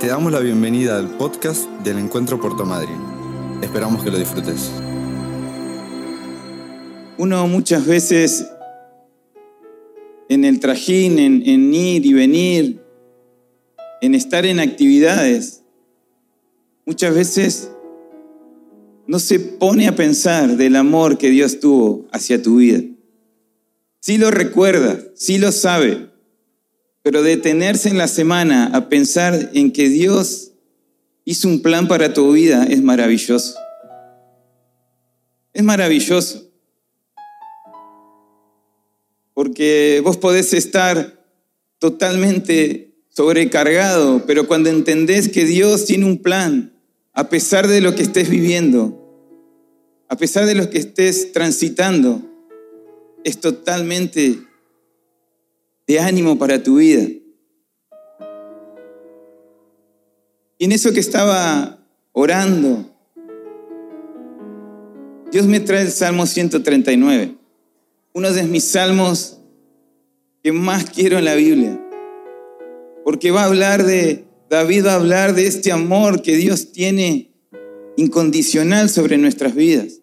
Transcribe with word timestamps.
Te 0.00 0.06
damos 0.06 0.30
la 0.30 0.38
bienvenida 0.38 0.96
al 0.96 1.08
podcast 1.16 1.68
del 1.82 1.98
Encuentro 1.98 2.40
Puerto 2.40 2.64
Madryn. 2.64 3.00
Esperamos 3.60 4.04
que 4.04 4.12
lo 4.12 4.16
disfrutes. 4.16 4.70
Uno 7.16 7.48
muchas 7.48 7.84
veces 7.84 8.46
en 10.28 10.44
el 10.44 10.60
trajín, 10.60 11.18
en, 11.18 11.42
en 11.44 11.74
ir 11.74 12.06
y 12.06 12.12
venir, 12.12 12.80
en 14.00 14.14
estar 14.14 14.46
en 14.46 14.60
actividades, 14.60 15.64
muchas 16.86 17.12
veces 17.12 17.72
no 19.08 19.18
se 19.18 19.40
pone 19.40 19.88
a 19.88 19.96
pensar 19.96 20.56
del 20.56 20.76
amor 20.76 21.18
que 21.18 21.28
Dios 21.28 21.58
tuvo 21.58 22.06
hacia 22.12 22.40
tu 22.40 22.58
vida. 22.58 22.84
Sí 23.98 24.16
lo 24.16 24.30
recuerda, 24.30 25.00
sí 25.16 25.38
lo 25.38 25.50
sabe, 25.50 26.07
pero 27.08 27.22
detenerse 27.22 27.88
en 27.88 27.96
la 27.96 28.06
semana 28.06 28.66
a 28.66 28.90
pensar 28.90 29.48
en 29.54 29.72
que 29.72 29.88
Dios 29.88 30.52
hizo 31.24 31.48
un 31.48 31.62
plan 31.62 31.88
para 31.88 32.12
tu 32.12 32.32
vida 32.32 32.66
es 32.68 32.82
maravilloso. 32.82 33.54
Es 35.54 35.62
maravilloso. 35.62 36.52
Porque 39.32 40.02
vos 40.04 40.18
podés 40.18 40.52
estar 40.52 41.24
totalmente 41.78 42.92
sobrecargado, 43.08 44.26
pero 44.26 44.46
cuando 44.46 44.68
entendés 44.68 45.30
que 45.30 45.46
Dios 45.46 45.86
tiene 45.86 46.04
un 46.04 46.18
plan, 46.18 46.78
a 47.14 47.30
pesar 47.30 47.68
de 47.68 47.80
lo 47.80 47.94
que 47.94 48.02
estés 48.02 48.28
viviendo, 48.28 49.02
a 50.10 50.16
pesar 50.18 50.44
de 50.44 50.54
lo 50.54 50.68
que 50.68 50.76
estés 50.76 51.32
transitando, 51.32 52.20
es 53.24 53.40
totalmente 53.40 54.40
de 55.88 55.98
ánimo 55.98 56.38
para 56.38 56.62
tu 56.62 56.76
vida. 56.76 57.08
Y 60.58 60.64
en 60.64 60.72
eso 60.72 60.92
que 60.92 61.00
estaba 61.00 61.78
orando, 62.12 62.84
Dios 65.32 65.46
me 65.46 65.60
trae 65.60 65.82
el 65.82 65.90
Salmo 65.90 66.26
139, 66.26 67.36
uno 68.12 68.32
de 68.32 68.42
mis 68.42 68.64
salmos 68.64 69.40
que 70.42 70.52
más 70.52 70.90
quiero 70.90 71.18
en 71.18 71.24
la 71.24 71.34
Biblia, 71.34 71.80
porque 73.04 73.30
va 73.30 73.42
a 73.42 73.46
hablar 73.46 73.84
de, 73.84 74.26
David 74.50 74.86
va 74.86 74.92
a 74.92 74.96
hablar 74.96 75.34
de 75.34 75.46
este 75.46 75.72
amor 75.72 76.22
que 76.22 76.36
Dios 76.36 76.72
tiene 76.72 77.32
incondicional 77.96 78.90
sobre 78.90 79.16
nuestras 79.16 79.54
vidas, 79.54 80.00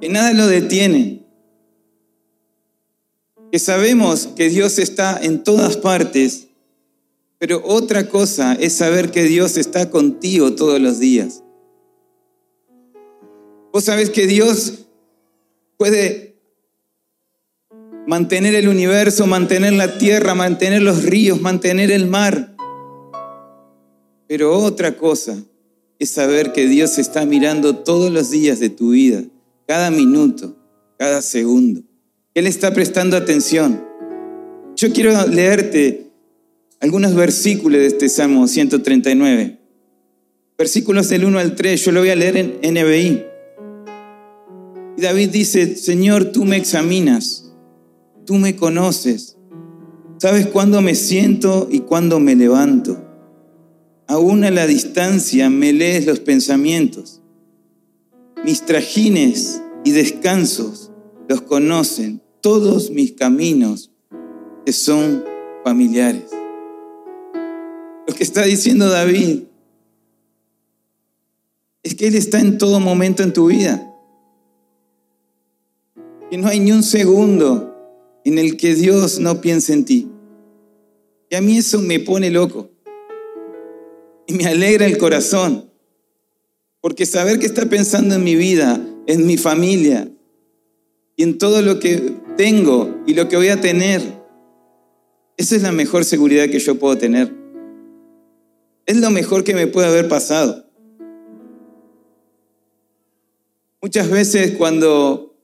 que 0.00 0.08
nada 0.08 0.32
lo 0.32 0.46
detiene, 0.46 1.21
que 3.52 3.58
sabemos 3.58 4.28
que 4.34 4.48
Dios 4.48 4.78
está 4.78 5.20
en 5.22 5.44
todas 5.44 5.76
partes, 5.76 6.48
pero 7.36 7.60
otra 7.62 8.08
cosa 8.08 8.54
es 8.54 8.72
saber 8.72 9.10
que 9.10 9.24
Dios 9.24 9.58
está 9.58 9.90
contigo 9.90 10.54
todos 10.54 10.80
los 10.80 10.98
días. 10.98 11.44
Vos 13.70 13.84
sabés 13.84 14.08
que 14.08 14.26
Dios 14.26 14.86
puede 15.76 16.40
mantener 18.06 18.54
el 18.54 18.68
universo, 18.68 19.26
mantener 19.26 19.74
la 19.74 19.98
tierra, 19.98 20.34
mantener 20.34 20.80
los 20.80 21.02
ríos, 21.02 21.38
mantener 21.42 21.90
el 21.90 22.06
mar. 22.06 22.56
Pero 24.28 24.56
otra 24.56 24.96
cosa 24.96 25.36
es 25.98 26.08
saber 26.08 26.54
que 26.54 26.66
Dios 26.66 26.96
está 26.96 27.26
mirando 27.26 27.76
todos 27.76 28.10
los 28.10 28.30
días 28.30 28.60
de 28.60 28.70
tu 28.70 28.92
vida, 28.92 29.22
cada 29.66 29.90
minuto, 29.90 30.56
cada 30.96 31.20
segundo. 31.20 31.82
Él 32.34 32.46
está 32.46 32.72
prestando 32.72 33.16
atención. 33.16 33.84
Yo 34.76 34.90
quiero 34.92 35.26
leerte 35.26 36.10
algunos 36.80 37.14
versículos 37.14 37.80
de 37.80 37.86
este 37.88 38.08
Salmo 38.08 38.48
139. 38.48 39.58
Versículos 40.56 41.10
del 41.10 41.26
1 41.26 41.38
al 41.38 41.54
3, 41.54 41.84
yo 41.84 41.92
lo 41.92 42.00
voy 42.00 42.08
a 42.08 42.16
leer 42.16 42.36
en 42.38 42.58
NBI. 42.62 43.24
Y 44.96 45.02
David 45.02 45.28
dice, 45.28 45.76
Señor, 45.76 46.32
tú 46.32 46.44
me 46.44 46.56
examinas, 46.56 47.52
tú 48.24 48.34
me 48.34 48.56
conoces, 48.56 49.36
sabes 50.18 50.46
cuándo 50.46 50.80
me 50.80 50.94
siento 50.94 51.68
y 51.70 51.80
cuándo 51.80 52.18
me 52.18 52.34
levanto. 52.34 53.04
Aún 54.06 54.44
a 54.44 54.50
la 54.50 54.66
distancia 54.66 55.50
me 55.50 55.72
lees 55.72 56.06
los 56.06 56.20
pensamientos. 56.20 57.20
Mis 58.44 58.64
trajines 58.64 59.60
y 59.84 59.92
descansos 59.92 60.81
los 61.28 61.42
conocen 61.42 62.20
todos 62.40 62.90
mis 62.90 63.12
caminos 63.12 63.90
que 64.64 64.72
son 64.72 65.24
familiares. 65.64 66.30
Lo 68.06 68.14
que 68.14 68.24
está 68.24 68.42
diciendo 68.42 68.88
David 68.88 69.42
es 71.82 71.94
que 71.94 72.08
Él 72.08 72.14
está 72.14 72.40
en 72.40 72.58
todo 72.58 72.80
momento 72.80 73.22
en 73.22 73.32
tu 73.32 73.46
vida. 73.46 73.88
Que 76.30 76.38
no 76.38 76.48
hay 76.48 76.60
ni 76.60 76.72
un 76.72 76.82
segundo 76.82 77.74
en 78.24 78.38
el 78.38 78.56
que 78.56 78.74
Dios 78.74 79.18
no 79.18 79.40
piense 79.40 79.72
en 79.72 79.84
ti. 79.84 80.08
Y 81.30 81.34
a 81.34 81.40
mí 81.40 81.58
eso 81.58 81.80
me 81.80 81.98
pone 82.00 82.30
loco. 82.30 82.70
Y 84.26 84.34
me 84.34 84.46
alegra 84.46 84.86
el 84.86 84.98
corazón. 84.98 85.70
Porque 86.80 87.06
saber 87.06 87.38
que 87.38 87.46
está 87.46 87.66
pensando 87.66 88.14
en 88.16 88.24
mi 88.24 88.34
vida, 88.34 88.80
en 89.06 89.26
mi 89.26 89.36
familia, 89.36 90.10
en 91.22 91.38
todo 91.38 91.62
lo 91.62 91.78
que 91.78 92.16
tengo 92.36 93.02
y 93.06 93.14
lo 93.14 93.28
que 93.28 93.36
voy 93.36 93.48
a 93.48 93.60
tener. 93.60 94.02
Esa 95.36 95.54
es 95.54 95.62
la 95.62 95.70
mejor 95.70 96.04
seguridad 96.04 96.48
que 96.48 96.58
yo 96.58 96.78
puedo 96.78 96.98
tener. 96.98 97.32
Es 98.86 98.96
lo 98.96 99.10
mejor 99.10 99.44
que 99.44 99.54
me 99.54 99.68
puede 99.68 99.86
haber 99.86 100.08
pasado. 100.08 100.66
Muchas 103.80 104.10
veces 104.10 104.56
cuando 104.56 105.36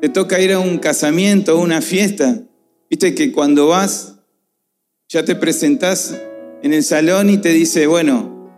te 0.00 0.08
toca 0.08 0.40
ir 0.40 0.52
a 0.52 0.58
un 0.58 0.78
casamiento 0.78 1.56
o 1.56 1.62
una 1.62 1.80
fiesta, 1.80 2.42
viste 2.90 3.14
que 3.14 3.30
cuando 3.30 3.68
vas, 3.68 4.16
ya 5.08 5.24
te 5.24 5.36
presentás 5.36 6.20
en 6.62 6.72
el 6.72 6.82
salón 6.82 7.30
y 7.30 7.38
te 7.38 7.50
dice, 7.50 7.86
bueno, 7.86 8.50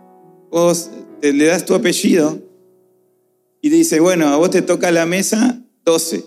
vos 0.49 0.89
te, 1.21 1.33
le 1.33 1.45
das 1.45 1.65
tu 1.65 1.75
apellido 1.75 2.44
y 3.65 3.69
dice, 3.69 3.99
bueno, 3.99 4.27
a 4.27 4.37
vos 4.37 4.51
te 4.51 4.61
toca 4.61 4.91
la 4.91 5.07
mesa 5.07 5.59
12. 5.85 6.23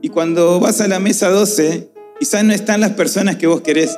Y 0.00 0.08
cuando 0.08 0.58
vas 0.58 0.80
a 0.80 0.88
la 0.88 0.98
mesa 0.98 1.28
12, 1.28 1.92
quizás 2.18 2.42
no 2.42 2.52
están 2.52 2.80
las 2.80 2.94
personas 2.94 3.36
que 3.36 3.46
vos 3.46 3.60
querés. 3.60 3.96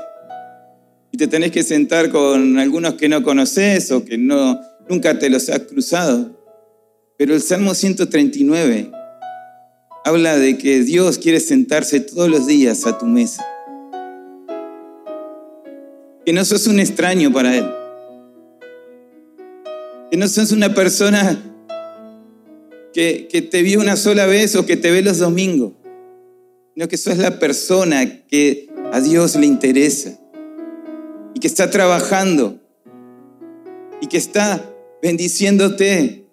Y 1.12 1.16
te 1.16 1.28
tenés 1.28 1.50
que 1.50 1.62
sentar 1.62 2.10
con 2.10 2.58
algunos 2.58 2.96
que 2.96 3.08
no 3.08 3.22
conoces 3.22 3.90
o 3.90 4.04
que 4.04 4.18
no, 4.18 4.60
nunca 4.86 5.18
te 5.18 5.30
los 5.30 5.48
has 5.48 5.60
cruzado. 5.60 6.38
Pero 7.16 7.32
el 7.32 7.40
Salmo 7.40 7.72
139 7.72 8.90
habla 10.04 10.36
de 10.36 10.58
que 10.58 10.82
Dios 10.82 11.16
quiere 11.16 11.40
sentarse 11.40 12.00
todos 12.00 12.28
los 12.28 12.46
días 12.46 12.84
a 12.84 12.98
tu 12.98 13.06
mesa. 13.06 13.42
Que 16.26 16.34
no 16.34 16.44
sos 16.44 16.66
un 16.66 16.80
extraño 16.80 17.32
para 17.32 17.56
Él. 17.56 17.66
Que 20.10 20.18
no 20.18 20.28
sos 20.28 20.52
una 20.52 20.74
persona 20.74 21.52
que, 22.94 23.48
te 23.50 23.62
vio 23.62 23.80
una 23.80 23.96
sola 23.96 24.24
vez 24.24 24.54
o 24.54 24.64
que 24.64 24.76
te 24.76 24.90
ve 24.90 25.02
los 25.02 25.18
domingos, 25.18 25.72
sino 26.72 26.88
que 26.88 26.96
sos 26.96 27.18
la 27.18 27.38
persona 27.40 28.24
que 28.26 28.68
a 28.92 29.00
Dios 29.00 29.34
le 29.34 29.46
interesa 29.46 30.18
y 31.34 31.40
que 31.40 31.48
está 31.48 31.70
trabajando 31.70 32.60
y 34.00 34.06
que 34.06 34.16
está 34.16 34.72
bendiciéndote. 35.02 36.28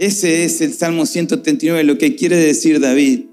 Ese 0.00 0.44
es 0.44 0.60
el 0.60 0.74
Salmo 0.74 1.06
139, 1.06 1.84
lo 1.84 1.98
que 1.98 2.16
quiere 2.16 2.36
decir 2.36 2.80
David. 2.80 3.26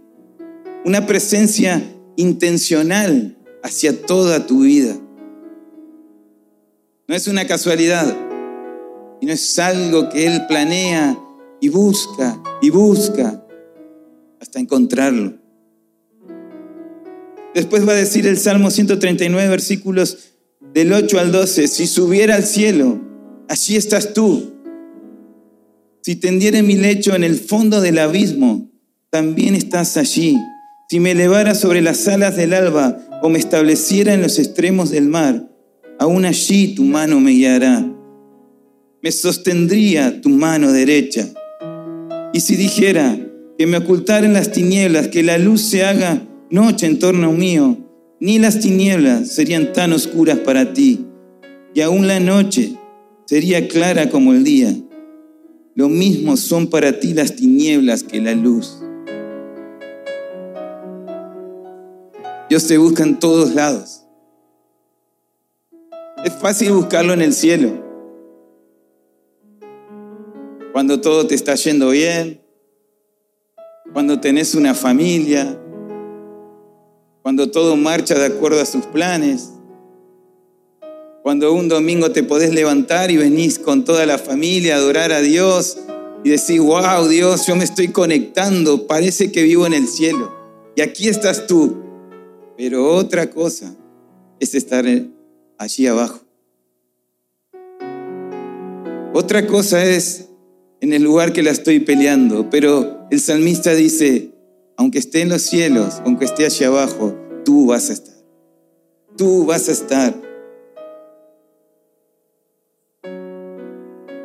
Una 0.86 1.08
presencia 1.08 1.84
intencional 2.16 3.36
hacia 3.63 4.00
toda 4.00 4.46
tu 4.46 4.62
vida. 4.62 4.96
No 7.08 7.16
es 7.16 7.28
una 7.28 7.46
casualidad, 7.46 8.16
y 9.22 9.25
no 9.25 9.34
es 9.34 9.60
algo 9.60 10.10
que 10.10 10.28
Él 10.28 10.46
planea 10.48 11.19
y 11.62 11.69
busca 11.69 12.42
y 12.62 12.69
busca 12.69 13.46
hasta 14.40 14.60
encontrarlo. 14.60 15.34
Después 17.54 17.88
va 17.88 17.94
a 17.94 17.96
decir 17.96 18.28
el 18.28 18.38
Salmo 18.38 18.69
139, 18.69 19.48
versículos 19.50 20.34
del 20.74 20.92
8 20.92 21.19
al 21.19 21.31
12, 21.31 21.69
si 21.69 21.88
subiera 21.88 22.36
al 22.36 22.44
cielo, 22.44 23.00
allí 23.48 23.78
estás 23.78 24.13
tú. 24.13 24.56
Si 26.02 26.18
tendiera 26.18 26.62
mi 26.62 26.75
lecho 26.75 27.16
en 27.16 27.24
el 27.24 27.36
fondo 27.36 27.80
del 27.80 27.98
abismo, 28.00 28.69
también 29.10 29.56
estás 29.56 29.96
allí. 29.96 30.38
Si 30.90 31.00
me 31.00 31.12
elevara 31.12 31.56
sobre 31.56 31.81
las 31.81 32.08
alas 32.10 32.36
del 32.36 32.54
alba 32.54 33.00
o 33.24 33.30
me 33.30 33.40
estableciera 33.40 34.13
en 34.13 34.22
los 34.22 34.38
extremos 34.38 34.92
del 34.92 35.08
mar, 35.08 35.50
aún 35.98 36.25
allí 36.25 36.75
tu 36.75 36.84
mano 36.84 37.22
me 37.22 37.31
guiará. 37.31 37.90
Me 39.01 39.12
sostendría 39.12 40.22
tu 40.22 40.30
mano 40.30 40.72
derecha. 40.74 41.30
Y 42.36 42.42
si 42.42 42.58
dijera 42.58 43.18
que 43.58 43.66
me 43.66 43.78
ocultara 43.78 44.26
en 44.26 44.34
las 44.34 44.52
tinieblas, 44.52 45.08
que 45.08 45.24
la 45.24 45.38
luz 45.38 45.62
se 45.62 45.86
haga 45.86 46.22
noche 46.50 46.86
en 46.86 47.00
torno 47.00 47.32
mío, 47.32 47.78
ni 48.20 48.40
las 48.40 48.60
tinieblas 48.60 49.30
serían 49.30 49.72
tan 49.72 49.94
oscuras 49.94 50.40
para 50.40 50.74
ti, 50.74 51.06
y 51.74 51.80
aún 51.80 52.08
la 52.08 52.20
noche 52.20 52.76
sería 53.26 53.70
clara 53.70 54.10
como 54.10 54.34
el 54.34 54.44
día. 54.44 54.76
Lo 55.76 55.88
mismo 55.88 56.36
son 56.36 56.68
para 56.68 57.00
ti 57.00 57.14
las 57.14 57.38
tinieblas 57.38 58.04
que 58.04 58.20
la 58.20 58.36
luz. 58.36 58.84
Dios 62.50 62.68
te 62.68 62.78
busca 62.78 63.04
en 63.04 63.18
todos 63.18 63.56
lados. 63.56 64.04
Es 66.26 66.34
fácil 66.34 66.74
buscarlo 66.74 67.14
en 67.14 67.22
el 67.22 67.32
cielo. 67.32 67.85
Cuando 70.75 71.00
todo 71.00 71.25
te 71.25 71.36
está 71.36 71.56
yendo 71.56 71.92
bien, 71.92 72.42
cuando 73.94 74.19
tenés 74.19 74.56
una 74.56 74.74
familia, 74.74 75.57
cuando 77.22 77.50
todo 77.50 77.77
marcha 77.77 78.16
de 78.16 78.25
acuerdo 78.25 78.60
a 78.60 78.66
sus 78.66 78.86
planes, 78.88 79.54
cuando 81.24 81.54
un 81.54 81.69
domingo 81.69 82.12
te 82.12 82.24
podés 82.24 82.54
levantar 82.54 83.10
y 83.10 83.16
venís 83.16 83.57
con 83.57 83.86
toda 83.86 84.06
la 84.06 84.18
familia 84.18 84.75
a 84.75 84.80
adorar 84.80 85.13
a 85.13 85.22
Dios 85.22 85.77
y 86.25 86.31
decís, 86.31 86.60
wow, 86.60 87.07
Dios, 87.07 87.48
yo 87.48 87.56
me 87.56 87.63
estoy 87.63 87.88
conectando, 87.94 88.86
parece 88.86 89.31
que 89.31 89.44
vivo 89.44 89.66
en 89.66 89.75
el 89.75 89.88
cielo. 89.88 90.36
Y 90.75 90.81
aquí 90.81 91.07
estás 91.07 91.48
tú. 91.48 91.83
Pero 92.57 92.94
otra 92.94 93.30
cosa 93.30 93.74
es 94.42 94.54
estar 94.54 94.83
allí 95.57 95.88
abajo. 95.88 96.19
Otra 99.13 99.48
cosa 99.48 99.81
es 99.86 100.25
en 100.86 100.94
el 100.94 101.02
lugar 101.02 101.34
que 101.34 101.42
la 101.42 101.50
estoy 101.50 101.80
peleando, 101.80 102.52
pero 102.52 103.08
el 103.10 103.20
salmista 103.20 103.74
dice, 103.74 104.30
aunque 104.78 105.00
esté 105.00 105.22
en 105.22 105.30
los 105.30 105.42
cielos, 105.42 106.00
aunque 106.06 106.26
esté 106.26 106.46
allí 106.46 106.64
abajo, 106.64 107.18
tú 107.44 107.66
vas 107.66 107.90
a 107.90 107.94
estar. 107.94 108.14
Tú 109.18 109.46
vas 109.48 109.68
a 109.68 109.72
estar. 109.72 110.14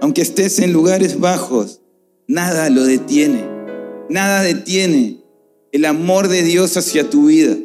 Aunque 0.03 0.21
estés 0.21 0.59
en 0.59 0.75
lugares 0.75 1.19
bajos, 1.19 1.81
nada 2.29 2.69
lo 2.69 2.85
detiene. 2.85 3.43
Nada 4.11 4.43
detiene 4.43 5.23
el 5.73 5.87
amor 5.87 6.29
de 6.29 6.43
Dios 6.43 6.77
hacia 6.77 7.09
tu 7.09 7.29
vida. 7.29 7.57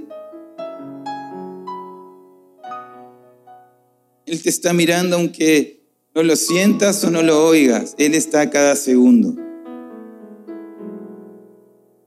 Él 4.25 4.41
te 4.41 4.47
está 4.47 4.71
mirando 4.71 5.17
aunque 5.17 5.74
no 6.15 6.23
lo 6.23 6.35
sientas 6.35 7.03
o 7.03 7.11
no 7.11 7.21
lo 7.21 7.45
oigas. 7.45 7.93
Él 7.97 8.15
está 8.15 8.49
cada 8.49 8.75
segundo. 8.75 9.35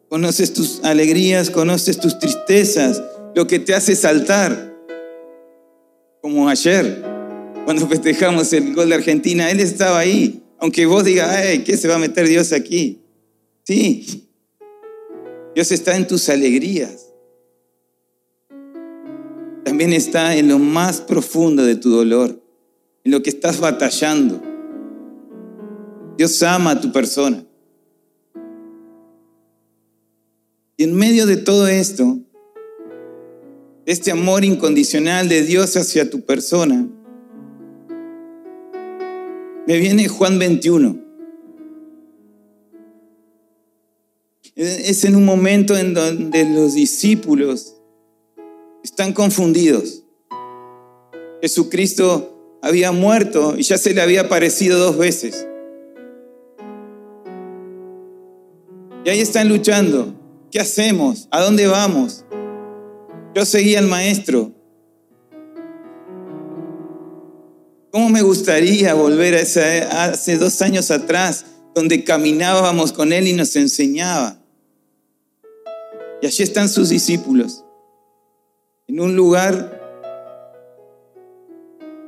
Conoces 0.08 0.54
tus 0.54 0.82
alegrías, 0.82 1.50
conoces 1.50 2.00
tus 2.00 2.18
tristezas, 2.18 3.02
lo 3.34 3.46
que 3.46 3.58
te 3.58 3.74
hace 3.74 3.94
saltar. 3.94 4.74
Como 6.22 6.48
ayer, 6.48 7.04
cuando 7.64 7.86
festejamos 7.88 8.52
el 8.54 8.74
gol 8.74 8.88
de 8.88 8.94
Argentina, 8.94 9.50
Él 9.50 9.60
estaba 9.60 9.98
ahí. 9.98 10.42
Aunque 10.58 10.86
vos 10.86 11.04
digas, 11.04 11.28
ay, 11.30 11.62
¿qué 11.62 11.76
se 11.76 11.86
va 11.86 11.96
a 11.96 11.98
meter 11.98 12.26
Dios 12.26 12.52
aquí? 12.52 13.02
Sí, 13.64 14.28
Dios 15.54 15.70
está 15.70 15.94
en 15.94 16.06
tus 16.06 16.28
alegrías 16.30 17.08
también 19.78 19.92
está 19.92 20.34
en 20.34 20.48
lo 20.48 20.58
más 20.58 21.00
profundo 21.00 21.62
de 21.62 21.76
tu 21.76 21.90
dolor, 21.90 22.42
en 23.08 23.12
lo 23.12 23.22
que 23.22 23.30
estás 23.30 23.58
batallando. 23.58 24.42
Dios 26.18 26.42
ama 26.42 26.72
a 26.72 26.80
tu 26.80 26.92
persona. 26.92 27.42
Y 30.76 30.84
en 30.84 30.94
medio 30.94 31.24
de 31.24 31.38
todo 31.38 31.68
esto, 31.68 32.18
este 33.86 34.10
amor 34.10 34.44
incondicional 34.44 35.26
de 35.26 35.42
Dios 35.42 35.74
hacia 35.78 36.10
tu 36.10 36.20
persona, 36.20 36.86
me 39.66 39.78
viene 39.78 40.06
Juan 40.06 40.38
21. 40.38 40.98
Es 44.54 45.04
en 45.06 45.16
un 45.16 45.24
momento 45.24 45.78
en 45.78 45.94
donde 45.94 46.44
los 46.44 46.74
discípulos 46.74 47.74
están 48.84 49.14
confundidos. 49.14 50.04
Jesucristo 51.40 52.34
había 52.62 52.92
muerto 52.92 53.54
y 53.56 53.62
ya 53.62 53.78
se 53.78 53.94
le 53.94 54.00
había 54.00 54.22
aparecido 54.22 54.78
dos 54.78 54.96
veces. 54.96 55.46
Y 59.04 59.10
ahí 59.10 59.20
están 59.20 59.48
luchando. 59.48 60.14
¿Qué 60.50 60.60
hacemos? 60.60 61.28
¿A 61.30 61.42
dónde 61.42 61.66
vamos? 61.66 62.24
Yo 63.34 63.44
seguí 63.44 63.76
al 63.76 63.86
maestro. 63.86 64.52
¿Cómo 67.90 68.10
me 68.10 68.22
gustaría 68.22 68.94
volver 68.94 69.34
a 69.34 70.04
hace 70.04 70.36
dos 70.36 70.60
años 70.62 70.90
atrás, 70.90 71.46
donde 71.74 72.04
caminábamos 72.04 72.92
con 72.92 73.12
él 73.12 73.28
y 73.28 73.32
nos 73.32 73.56
enseñaba? 73.56 74.38
Y 76.20 76.26
allí 76.26 76.42
están 76.42 76.68
sus 76.68 76.88
discípulos 76.88 77.64
en 78.88 79.00
un 79.00 79.14
lugar 79.14 79.77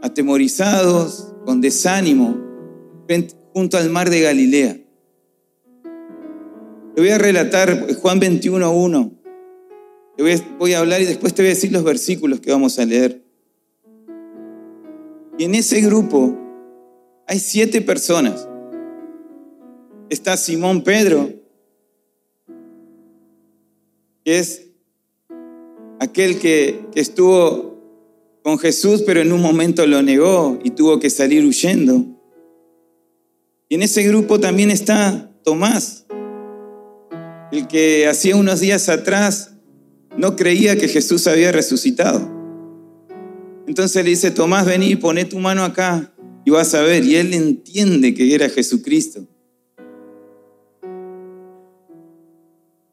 atemorizados, 0.03 1.35
con 1.45 1.61
desánimo, 1.61 2.37
junto 3.53 3.77
al 3.77 3.91
mar 3.91 4.11
de 4.11 4.21
Galilea. 4.21 4.79
Te 6.95 7.01
voy 7.01 7.11
a 7.11 7.19
relatar 7.19 7.95
Juan 7.95 8.21
21.1. 8.21 9.19
Te 10.17 10.23
voy, 10.23 10.43
voy 10.59 10.73
a 10.75 10.81
hablar 10.81 11.01
y 11.01 11.07
después 11.07 11.35
te 11.35 11.43
voy 11.43 11.51
a 11.51 11.55
decir 11.55 11.73
los 11.73 11.85
versículos 11.85 12.41
que 12.41 12.51
vamos 12.51 12.79
a 12.79 12.85
leer. 12.85 13.25
Y 15.39 15.45
en 15.45 15.55
ese 15.55 15.81
grupo 15.81 16.37
hay 17.27 17.39
siete 17.39 17.81
personas. 17.81 18.47
Está 20.11 20.37
Simón 20.37 20.83
Pedro, 20.83 21.33
que 24.25 24.39
es 24.39 24.71
aquel 26.01 26.39
que, 26.39 26.81
estuvo 26.95 27.80
con 28.43 28.59
Jesús, 28.59 29.03
pero 29.05 29.21
en 29.21 29.33
un 29.33 29.41
momento 29.41 29.87
lo 29.87 30.03
negó 30.03 30.59
y 30.65 30.71
tuvo 30.71 30.99
que 30.99 31.11
salir 31.11 31.45
huyendo. 31.45 32.07
Y 33.69 33.75
en 33.77 33.83
ese 33.83 34.03
grupo 34.03 34.41
también 34.41 34.71
está 34.71 35.31
Tomás, 35.45 36.07
el 37.53 37.67
que 37.67 38.07
hacía 38.07 38.37
unos 38.37 38.61
días 38.61 38.89
atrás 38.89 39.53
no 40.17 40.37
creía 40.37 40.77
que 40.77 40.89
Jesús 40.89 41.27
había 41.27 41.53
resucitado. 41.53 42.29
Entonces 43.67 44.05
le 44.05 44.11
dice, 44.11 44.31
Tomás, 44.31 44.67
vení, 44.67 44.97
poné 44.97 45.25
tu 45.25 45.39
mano 45.39 45.65
acá 45.65 46.13
y 46.45 46.51
vas 46.51 46.75
a 46.75 46.83
ver. 46.83 47.05
Y 47.05 47.17
él 47.17 47.33
entiende 47.33 48.15
que 48.15 48.35
era 48.35 48.49
Jesucristo. 48.49 49.27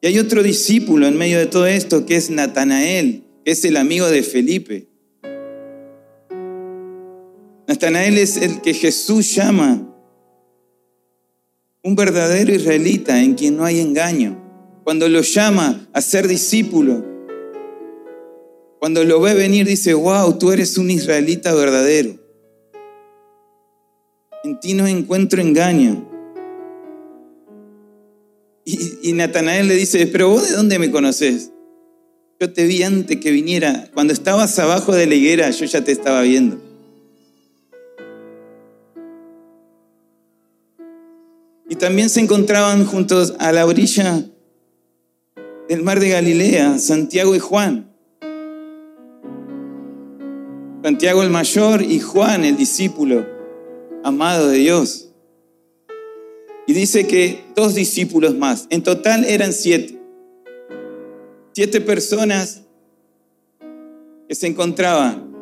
Y 0.02 0.08
hay 0.08 0.20
otro 0.20 0.44
discípulo 0.44 1.08
en 1.08 1.18
medio 1.18 1.40
de 1.40 1.48
todo 1.48 1.66
esto 1.66 2.06
que 2.06 2.16
es 2.16 2.30
Natanael, 2.30 3.24
que 3.44 3.52
es 3.52 3.66
el 3.66 3.78
amigo 3.78 4.08
de 4.08 4.22
Felipe. 4.22 4.88
Natanael 7.78 8.18
es 8.18 8.38
el 8.38 8.60
que 8.62 8.74
Jesús 8.74 9.36
llama 9.36 9.88
un 11.84 11.96
verdadero 11.96 12.52
israelita 12.52 13.22
en 13.22 13.36
quien 13.36 13.56
no 13.56 13.66
hay 13.66 13.80
engaño. 13.80 14.36
Cuando 14.84 15.08
lo 15.08 15.22
llama 15.22 15.88
a 15.94 16.02
ser 16.02 16.28
discípulo, 16.28 17.06
cuando 18.80 19.04
lo 19.04 19.22
ve 19.22 19.36
venir 19.36 19.68
dice, 19.68 19.94
wow, 19.94 20.40
tú 20.40 20.52
eres 20.52 20.80
un 20.80 20.90
israelita 20.90 21.54
verdadero. 21.54 22.16
En 24.44 24.60
ti 24.60 24.74
no 24.74 24.88
encuentro 24.88 25.40
engaño. 25.40 26.10
Y, 28.66 29.14
Natanael 29.14 29.68
le 29.68 29.76
dice, 29.76 30.08
pero 30.08 30.30
vos 30.30 30.50
de 30.50 30.56
dónde 30.56 30.80
me 30.80 30.90
conoces? 30.90 31.52
Yo 32.40 32.52
te 32.52 32.66
vi 32.66 32.82
antes 32.82 33.18
que 33.18 33.30
viniera. 33.30 33.88
Cuando 33.94 34.14
estabas 34.14 34.58
abajo 34.58 34.96
de 34.96 35.06
la 35.06 35.14
higuera, 35.14 35.52
yo 35.52 35.66
ya 35.66 35.84
te 35.84 35.92
estaba 35.92 36.22
viendo. 36.22 36.67
Y 41.70 41.76
también 41.76 42.10
se 42.10 42.22
encontraban 42.22 42.86
juntos 42.86 43.36
a 43.40 43.52
la 43.52 43.66
orilla 43.66 44.24
del 45.68 45.84
mar 45.84 46.00
de 46.00 46.10
Galilea, 46.10 46.80
Santiago 46.80 47.36
y 47.36 47.40
Juan. 47.40 47.92
Santiago 50.84 51.24
el 51.24 51.30
mayor 51.30 51.82
y 51.82 52.00
Juan 52.00 52.46
el 52.46 52.56
discípulo 52.56 53.26
amado 54.04 54.48
de 54.48 54.60
Dios. 54.60 55.10
Y 56.66 56.74
dice 56.74 57.08
que 57.08 57.44
dos 57.56 57.76
discípulos 57.76 58.36
más. 58.36 58.68
En 58.70 58.84
total 58.84 59.26
eran 59.26 59.52
siete. 59.52 60.00
Siete 61.54 61.82
personas 61.82 62.64
que 64.28 64.36
se 64.36 64.48
encontraban 64.48 65.34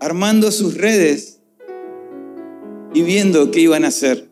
armando 0.00 0.50
sus 0.52 0.76
redes 0.76 1.40
y 2.94 3.02
viendo 3.02 3.50
qué 3.50 3.60
iban 3.60 3.84
a 3.84 3.88
hacer. 3.88 4.27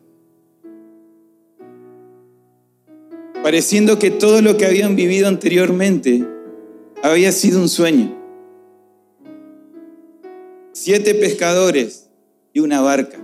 Pareciendo 3.47 4.01
que 4.01 4.11
todo 4.11 4.43
lo 4.43 4.57
que 4.57 4.67
habían 4.67 4.97
vivido 4.97 5.29
anteriormente 5.29 6.27
había 7.01 7.31
sido 7.31 7.61
un 7.61 7.69
sueño. 7.69 8.13
Siete 10.73 11.15
pescadores 11.15 12.11
y 12.53 12.59
una 12.59 12.81
barca. 12.81 13.19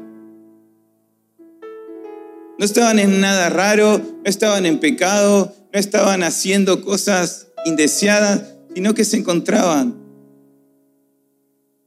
No 2.57 2.65
estaban 2.65 3.01
en 3.01 3.21
nada 3.21 3.51
raro, 3.51 3.99
no 3.99 4.23
estaban 4.23 4.65
en 4.65 4.79
pecado, 4.79 5.53
no 5.73 5.81
estaban 5.81 6.23
haciendo 6.23 6.83
cosas 6.83 7.49
indeseadas, 7.65 8.55
sino 8.77 8.95
que 8.95 9.05
se 9.05 9.17
encontraban 9.17 9.97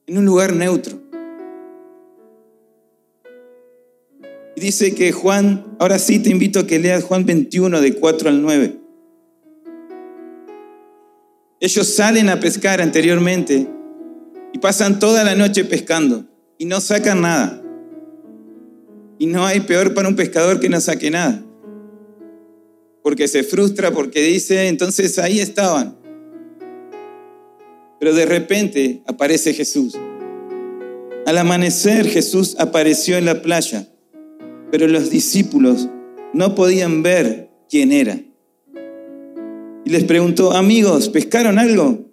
en 0.08 0.18
un 0.18 0.26
lugar 0.26 0.54
neutro. 0.54 1.05
Y 4.56 4.62
dice 4.62 4.96
que 4.96 5.12
Juan, 5.12 5.66
ahora 5.80 6.00
sí 6.00 6.20
te 6.20 6.30
invito 6.30 6.60
a 6.60 6.68
que 6.68 6.80
leas 6.80 7.04
Juan 7.04 7.26
21 7.26 7.82
de 7.82 7.96
4 7.96 8.30
al 8.30 8.42
9. 8.42 8.80
Ellos 11.60 11.88
salen 11.88 12.30
a 12.30 12.40
pescar 12.40 12.82
anteriormente 12.82 13.68
y 14.54 14.60
pasan 14.60 15.00
toda 15.00 15.24
la 15.24 15.36
noche 15.36 15.66
pescando 15.66 16.26
y 16.58 16.66
no 16.66 16.80
sacan 16.80 17.22
nada. 17.22 17.62
Y 19.18 19.26
no 19.28 19.46
hay 19.46 19.62
peor 19.62 19.94
para 19.94 20.08
un 20.08 20.16
pescador 20.16 20.60
que 20.60 20.70
no 20.70 20.80
saque 20.80 21.10
nada. 21.10 21.44
Porque 23.04 23.28
se 23.28 23.44
frustra, 23.44 23.92
porque 23.92 24.22
dice, 24.22 24.68
entonces 24.68 25.20
ahí 25.20 25.40
estaban. 25.40 25.98
Pero 28.00 28.14
de 28.14 28.26
repente 28.26 29.04
aparece 29.08 29.54
Jesús. 29.54 29.98
Al 31.26 31.38
amanecer 31.38 32.08
Jesús 32.08 32.56
apareció 32.60 33.18
en 33.18 33.26
la 33.26 33.42
playa, 33.42 33.88
pero 34.78 34.90
los 34.90 35.10
discípulos 35.10 35.88
no 36.34 36.54
podían 36.54 37.02
ver 37.02 37.50
quién 37.70 37.94
era. 37.94 38.20
Y 39.86 39.90
les 39.90 40.04
preguntó, 40.04 40.52
amigos, 40.52 41.08
¿pescaron 41.08 41.58
algo? 41.60 42.12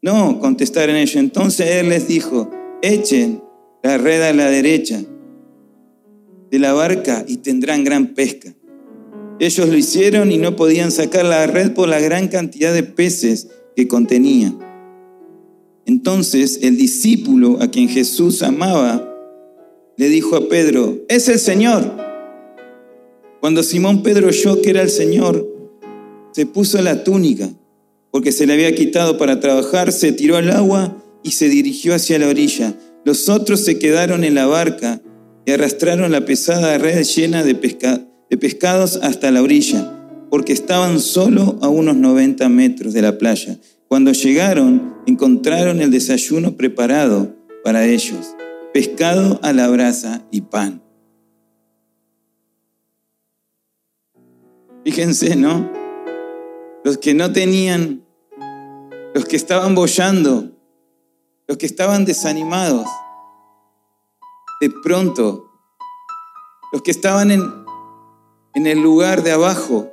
No, 0.00 0.40
contestaron 0.40 0.96
ellos. 0.96 1.14
Entonces 1.14 1.70
él 1.76 1.90
les 1.90 2.08
dijo, 2.08 2.50
echen 2.82 3.40
la 3.84 3.98
red 3.98 4.20
a 4.22 4.32
la 4.32 4.50
derecha 4.50 5.00
de 6.50 6.58
la 6.58 6.72
barca 6.72 7.24
y 7.28 7.36
tendrán 7.36 7.84
gran 7.84 8.14
pesca. 8.14 8.52
Ellos 9.38 9.68
lo 9.68 9.76
hicieron 9.76 10.32
y 10.32 10.38
no 10.38 10.56
podían 10.56 10.90
sacar 10.90 11.24
la 11.24 11.46
red 11.46 11.72
por 11.72 11.88
la 11.88 12.00
gran 12.00 12.26
cantidad 12.26 12.74
de 12.74 12.82
peces 12.82 13.46
que 13.76 13.86
contenía. 13.86 14.52
Entonces 15.86 16.58
el 16.62 16.76
discípulo 16.76 17.62
a 17.62 17.68
quien 17.68 17.88
Jesús 17.88 18.42
amaba 18.42 19.08
le 19.96 20.08
dijo 20.08 20.36
a 20.36 20.48
Pedro, 20.48 20.98
es 21.08 21.28
el 21.28 21.38
Señor. 21.38 21.96
Cuando 23.40 23.62
Simón 23.62 24.02
Pedro 24.02 24.28
oyó 24.28 24.62
que 24.62 24.70
era 24.70 24.82
el 24.82 24.90
Señor, 24.90 25.48
se 26.32 26.46
puso 26.46 26.80
la 26.80 27.04
túnica, 27.04 27.48
porque 28.10 28.32
se 28.32 28.46
le 28.46 28.54
había 28.54 28.74
quitado 28.74 29.18
para 29.18 29.40
trabajar, 29.40 29.92
se 29.92 30.12
tiró 30.12 30.36
al 30.36 30.50
agua 30.50 30.96
y 31.22 31.32
se 31.32 31.48
dirigió 31.48 31.94
hacia 31.94 32.18
la 32.18 32.28
orilla. 32.28 32.74
Los 33.04 33.28
otros 33.28 33.60
se 33.60 33.78
quedaron 33.78 34.24
en 34.24 34.34
la 34.34 34.46
barca 34.46 35.02
y 35.44 35.50
arrastraron 35.52 36.12
la 36.12 36.24
pesada 36.24 36.78
red 36.78 37.02
llena 37.04 37.42
de, 37.42 37.54
pescados 38.36 38.98
hasta 39.02 39.30
la 39.30 39.42
orilla, 39.42 39.92
porque 40.30 40.52
estaban 40.52 41.00
solo 41.00 41.58
a 41.62 41.68
unos 41.68 41.96
90 41.96 42.48
metros 42.48 42.92
de 42.92 43.02
la 43.02 43.18
playa. 43.18 43.58
Cuando 43.88 44.12
llegaron, 44.12 44.94
encontraron 45.06 45.80
el 45.82 45.90
desayuno 45.90 46.56
preparado 46.56 47.36
para 47.64 47.86
ellos, 47.86 48.34
pescado 48.72 49.38
a 49.42 49.52
la 49.52 49.68
brasa 49.68 50.26
y 50.30 50.42
pan. 50.42 50.82
Fíjense, 54.84 55.36
¿no? 55.36 55.70
Los 56.84 56.98
que 56.98 57.14
no 57.14 57.32
tenían, 57.32 58.04
los 59.14 59.24
que 59.26 59.36
estaban 59.36 59.74
bollando, 59.74 60.50
los 61.46 61.56
que 61.58 61.66
estaban 61.66 62.04
desanimados, 62.04 62.86
de 64.60 64.70
pronto, 64.82 65.50
los 66.72 66.82
que 66.82 66.90
estaban 66.90 67.30
en, 67.30 67.42
en 68.54 68.66
el 68.66 68.80
lugar 68.80 69.22
de 69.22 69.32
abajo, 69.32 69.92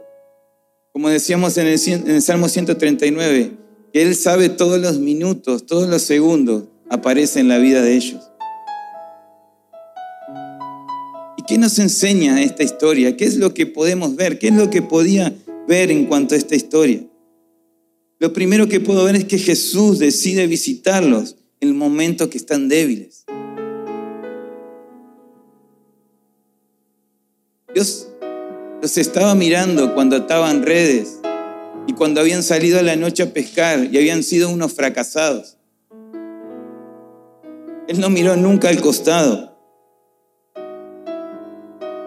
como 0.94 1.10
decíamos 1.10 1.58
en 1.58 1.68
el, 1.68 1.80
en 1.88 2.10
el 2.10 2.22
Salmo 2.22 2.48
139, 2.48 3.58
que 3.94 4.02
Él 4.02 4.16
sabe 4.16 4.50
todos 4.50 4.80
los 4.80 4.98
minutos, 5.00 5.66
todos 5.66 5.88
los 5.88 6.02
segundos, 6.02 6.64
aparece 6.90 7.40
en 7.40 7.48
la 7.48 7.58
vida 7.58 7.82
de 7.82 7.96
ellos. 7.96 8.29
Qué 11.50 11.58
nos 11.58 11.80
enseña 11.80 12.44
esta 12.44 12.62
historia? 12.62 13.18
¿Qué 13.18 13.26
es 13.26 13.38
lo 13.38 13.56
que 13.56 13.66
podemos 13.66 14.16
ver? 14.16 14.38
¿Qué 14.38 14.50
es 14.50 14.54
lo 14.54 14.70
que 14.70 14.84
podía 14.84 15.34
ver 15.68 15.90
en 15.90 16.06
cuanto 16.06 16.36
a 16.36 16.38
esta 16.38 16.56
historia? 16.56 17.02
Lo 18.20 18.34
primero 18.34 18.70
que 18.70 18.80
puedo 18.80 19.04
ver 19.04 19.16
es 19.16 19.26
que 19.26 19.40
Jesús 19.40 19.98
decide 19.98 20.46
visitarlos 20.46 21.38
en 21.60 21.70
el 21.70 21.74
momento 21.74 22.30
que 22.30 22.38
están 22.38 22.70
débiles. 22.70 23.26
Dios 27.74 28.10
los 28.84 28.96
estaba 29.00 29.34
mirando 29.34 29.96
cuando 29.96 30.18
estaban 30.18 30.62
redes 30.62 31.18
y 31.88 31.94
cuando 31.94 32.22
habían 32.22 32.44
salido 32.44 32.78
a 32.78 32.84
la 32.84 32.96
noche 32.96 33.24
a 33.24 33.34
pescar 33.34 33.90
y 33.92 33.98
habían 33.98 34.22
sido 34.22 34.50
unos 34.50 34.74
fracasados. 34.74 35.58
Él 37.88 38.00
no 38.00 38.12
miró 38.12 38.36
nunca 38.36 38.70
al 38.70 38.80
costado. 38.82 39.49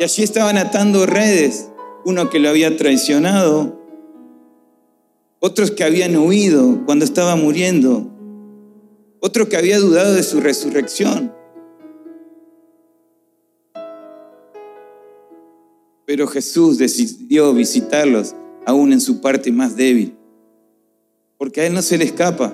Y 0.02 0.04
allí 0.04 0.24
estaban 0.24 0.58
atando 0.58 1.06
redes, 1.06 1.68
uno 2.04 2.28
que 2.28 2.40
lo 2.40 2.48
había 2.48 2.76
traicionado, 2.76 3.80
otros 5.38 5.70
que 5.70 5.84
habían 5.84 6.16
huido 6.16 6.82
cuando 6.86 7.04
estaba 7.04 7.36
muriendo, 7.36 8.10
otro 9.20 9.48
que 9.48 9.56
había 9.56 9.78
dudado 9.78 10.14
de 10.14 10.24
su 10.24 10.40
resurrección. 10.40 11.32
Pero 16.04 16.26
Jesús 16.26 16.78
decidió 16.78 17.54
visitarlos 17.54 18.34
aún 18.66 18.92
en 18.92 19.00
su 19.00 19.20
parte 19.20 19.52
más 19.52 19.76
débil. 19.76 20.16
Porque 21.38 21.60
a 21.60 21.66
Él 21.68 21.74
no 21.74 21.82
se 21.82 21.96
le 21.96 22.06
escapa. 22.06 22.52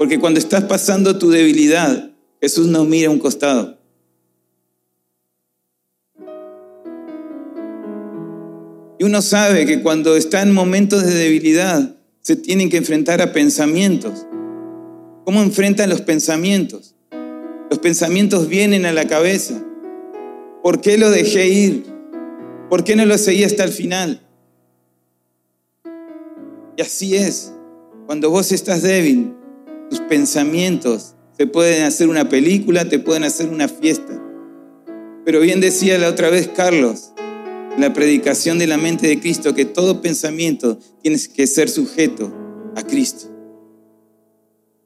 Porque 0.00 0.18
cuando 0.18 0.40
estás 0.40 0.64
pasando 0.64 1.16
tu 1.16 1.30
debilidad, 1.30 2.10
Jesús 2.40 2.66
no 2.66 2.84
mira 2.84 3.06
a 3.06 3.12
un 3.12 3.20
costado. 3.20 3.78
Uno 9.06 9.22
sabe 9.22 9.66
que 9.66 9.82
cuando 9.82 10.16
está 10.16 10.42
en 10.42 10.52
momentos 10.52 11.04
de 11.04 11.14
debilidad, 11.14 11.96
se 12.20 12.36
tienen 12.36 12.68
que 12.68 12.76
enfrentar 12.76 13.22
a 13.22 13.32
pensamientos. 13.32 14.26
¿Cómo 15.24 15.42
enfrentan 15.42 15.88
los 15.88 16.02
pensamientos? 16.02 16.96
Los 17.70 17.78
pensamientos 17.78 18.48
vienen 18.48 18.84
a 18.84 18.92
la 18.92 19.06
cabeza. 19.06 19.64
¿Por 20.62 20.80
qué 20.80 20.98
lo 20.98 21.10
dejé 21.10 21.48
ir? 21.48 21.86
¿Por 22.68 22.82
qué 22.82 22.96
no 22.96 23.06
lo 23.06 23.16
seguí 23.16 23.44
hasta 23.44 23.62
el 23.64 23.70
final? 23.70 24.20
Y 26.76 26.82
así 26.82 27.16
es. 27.16 27.52
Cuando 28.06 28.30
vos 28.30 28.50
estás 28.50 28.82
débil, 28.82 29.34
tus 29.88 30.00
pensamientos 30.00 31.14
se 31.36 31.46
pueden 31.46 31.84
hacer 31.84 32.08
una 32.08 32.28
película, 32.28 32.88
te 32.88 32.98
pueden 32.98 33.22
hacer 33.22 33.48
una 33.48 33.68
fiesta. 33.68 34.20
Pero 35.24 35.40
bien 35.40 35.60
decía 35.60 35.96
la 35.98 36.08
otra 36.08 36.28
vez 36.28 36.48
Carlos, 36.48 37.12
la 37.78 37.92
predicación 37.92 38.58
de 38.58 38.66
la 38.66 38.78
mente 38.78 39.06
de 39.06 39.20
Cristo, 39.20 39.54
que 39.54 39.64
todo 39.64 40.00
pensamiento 40.00 40.78
tiene 41.02 41.18
que 41.34 41.46
ser 41.46 41.68
sujeto 41.68 42.32
a 42.74 42.82
Cristo. 42.82 43.28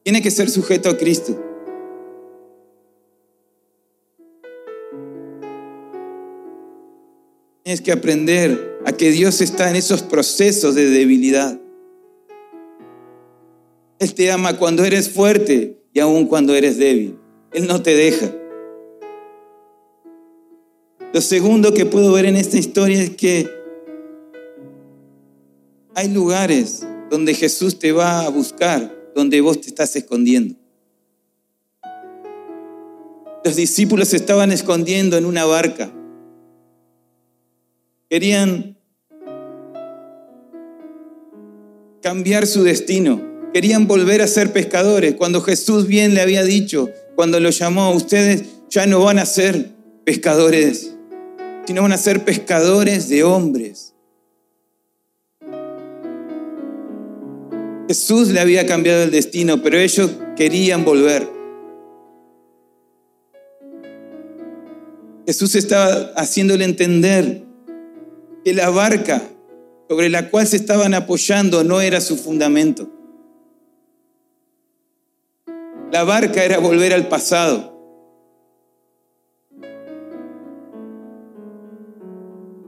Tiene 0.03 0.23
que 0.23 0.31
ser 0.31 0.51
sujeto 0.51 0.89
a 0.91 0.97
Cristo. 0.97 1.39
Tienes 7.63 7.81
que 7.81 7.93
aprender 7.93 8.81
a 8.85 8.93
que 8.93 9.11
Dios 9.11 9.41
está 9.41 9.71
en 9.71 9.77
esos 9.77 10.03
procesos 10.03 10.75
de 10.75 10.91
debilidad. 10.91 11.61
Él 13.99 14.15
te 14.15 14.33
ama 14.33 14.57
cuando 14.57 14.85
eres 14.85 15.11
fuerte 15.11 15.79
y 15.93 16.01
aún 16.01 16.27
cuando 16.27 16.55
eres 16.55 16.79
débil. 16.79 17.19
Él 17.53 17.67
no 17.67 17.83
te 17.83 17.95
deja. 17.95 18.33
Lo 21.13 21.21
segundo 21.21 21.75
que 21.75 21.87
puedo 21.87 22.13
ver 22.13 22.27
en 22.27 22.37
esta 22.37 22.57
historia 22.57 23.03
es 23.03 23.11
que 23.11 23.51
hay 25.95 26.09
lugares 26.09 26.87
donde 27.11 27.35
Jesús 27.35 27.79
te 27.81 27.91
va 27.91 28.21
a 28.21 28.29
buscar, 28.29 28.95
donde 29.15 29.41
vos 29.41 29.61
te 29.61 29.69
estás 29.69 29.97
escondiendo. 29.97 30.55
Los 33.45 33.57
discípulos 33.57 34.15
estaban 34.15 34.53
escondiendo 34.53 35.17
en 35.17 35.25
una 35.25 35.45
barca. 35.45 35.93
Querían 38.09 38.79
cambiar 42.03 42.47
su 42.47 42.63
destino. 42.63 43.21
Querían 43.53 43.89
volver 43.89 44.23
a 44.23 44.29
ser 44.29 44.53
pescadores. 44.53 45.17
Cuando 45.17 45.41
Jesús 45.41 45.89
bien 45.89 46.15
le 46.15 46.21
había 46.21 46.45
dicho, 46.45 46.89
cuando 47.17 47.41
lo 47.41 47.51
llamó, 47.51 47.91
ustedes 47.91 48.45
ya 48.69 48.87
no 48.87 49.03
van 49.03 49.19
a 49.19 49.27
ser 49.27 49.71
pescadores, 50.05 50.95
sino 51.67 51.83
van 51.83 51.93
a 51.93 51.99
ser 51.99 52.25
pescadores 52.25 53.09
de 53.09 53.25
hombres. 53.25 53.95
Jesús 57.89 58.29
le 58.29 58.41
había 58.41 58.67
cambiado 58.67 59.03
el 59.03 59.11
destino, 59.11 59.63
pero 59.63 59.77
ellos 59.77 60.13
querían 60.37 60.85
volver. 60.85 61.29
Jesús 65.27 65.55
estaba 65.55 66.13
haciéndole 66.17 66.65
entender 66.65 67.45
que 68.45 68.55
la 68.55 68.71
barca 68.71 69.23
sobre 69.89 70.09
la 70.09 70.31
cual 70.31 70.47
se 70.47 70.57
estaban 70.57 70.95
apoyando 70.95 71.65
no 71.65 71.81
era 71.81 72.01
su 72.01 72.17
fundamento. 72.17 72.89
La 75.91 76.05
barca 76.05 76.45
era 76.45 76.59
volver 76.59 76.93
al 76.93 77.09
pasado. 77.09 77.70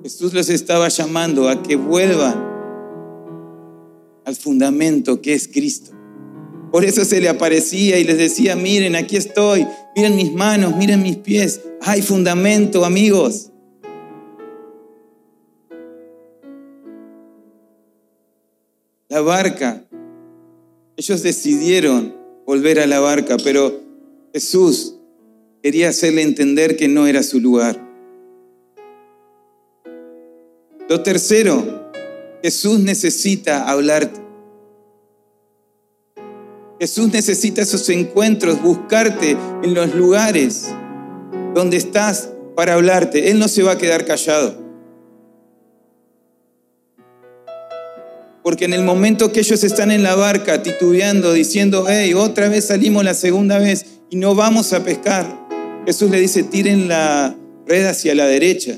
Jesús 0.03 0.33
los 0.33 0.49
estaba 0.49 0.89
llamando 0.89 1.49
a 1.49 1.63
que 1.63 1.77
vuelvan 1.77 2.35
al 4.25 4.35
fundamento 4.35 5.23
que 5.23 5.35
es 5.35 5.47
Cristo. 5.47 5.93
Por 6.73 6.85
eso 6.85 7.05
se 7.05 7.21
le 7.21 7.29
aparecía 7.29 7.99
y 7.99 8.05
les 8.05 8.19
decía, 8.19 8.57
miren, 8.57 8.97
aquí 8.97 9.17
estoy, 9.17 9.65
miren 9.95 10.17
mis 10.17 10.33
manos, 10.33 10.77
miren 10.77 11.03
mis 11.03 11.19
pies. 11.19 11.61
Hay 11.83 12.03
fundamento, 12.03 12.85
amigos. 12.85 13.51
La 19.09 19.21
barca. 19.21 19.85
Ellos 20.97 21.23
decidieron 21.23 22.17
volver 22.45 22.81
a 22.81 22.87
la 22.87 22.99
barca, 22.99 23.37
pero 23.45 23.81
Jesús 24.33 24.97
quería 25.63 25.91
hacerle 25.91 26.23
entender 26.23 26.77
que 26.77 26.89
no 26.89 27.07
era 27.07 27.23
su 27.23 27.39
lugar. 27.39 27.92
Lo 30.93 31.01
tercero, 31.01 31.91
Jesús 32.43 32.79
necesita 32.79 33.67
hablarte. 33.67 34.21
Jesús 36.79 37.11
necesita 37.11 37.63
esos 37.63 37.89
encuentros, 37.89 38.61
buscarte 38.61 39.39
en 39.63 39.73
los 39.73 39.95
lugares 39.95 40.67
donde 41.55 41.79
estás 41.79 42.29
para 42.55 42.75
hablarte. 42.75 43.31
Él 43.31 43.39
no 43.39 43.49
se 43.49 43.63
va 43.63 43.73
a 43.73 43.79
quedar 43.79 44.05
callado. 44.05 44.55
Porque 48.43 48.67
en 48.67 48.75
el 48.75 48.85
momento 48.85 49.33
que 49.33 49.41
ellos 49.41 49.65
están 49.65 49.91
en 49.93 50.03
la 50.03 50.15
barca 50.15 50.63
titubeando, 50.63 51.33
diciendo, 51.33 51.87
hey, 51.89 52.13
otra 52.13 52.51
vez 52.51 52.67
salimos 52.67 53.03
la 53.03 53.15
segunda 53.15 53.59
vez 53.59 53.87
y 54.11 54.17
no 54.17 54.35
vamos 54.35 54.75
a 54.75 54.85
pescar, 54.85 55.25
Jesús 55.87 56.11
le 56.11 56.21
dice, 56.21 56.43
tiren 56.43 56.87
la 56.87 57.35
red 57.67 57.87
hacia 57.87 58.15
la 58.15 58.27
derecha. 58.27 58.77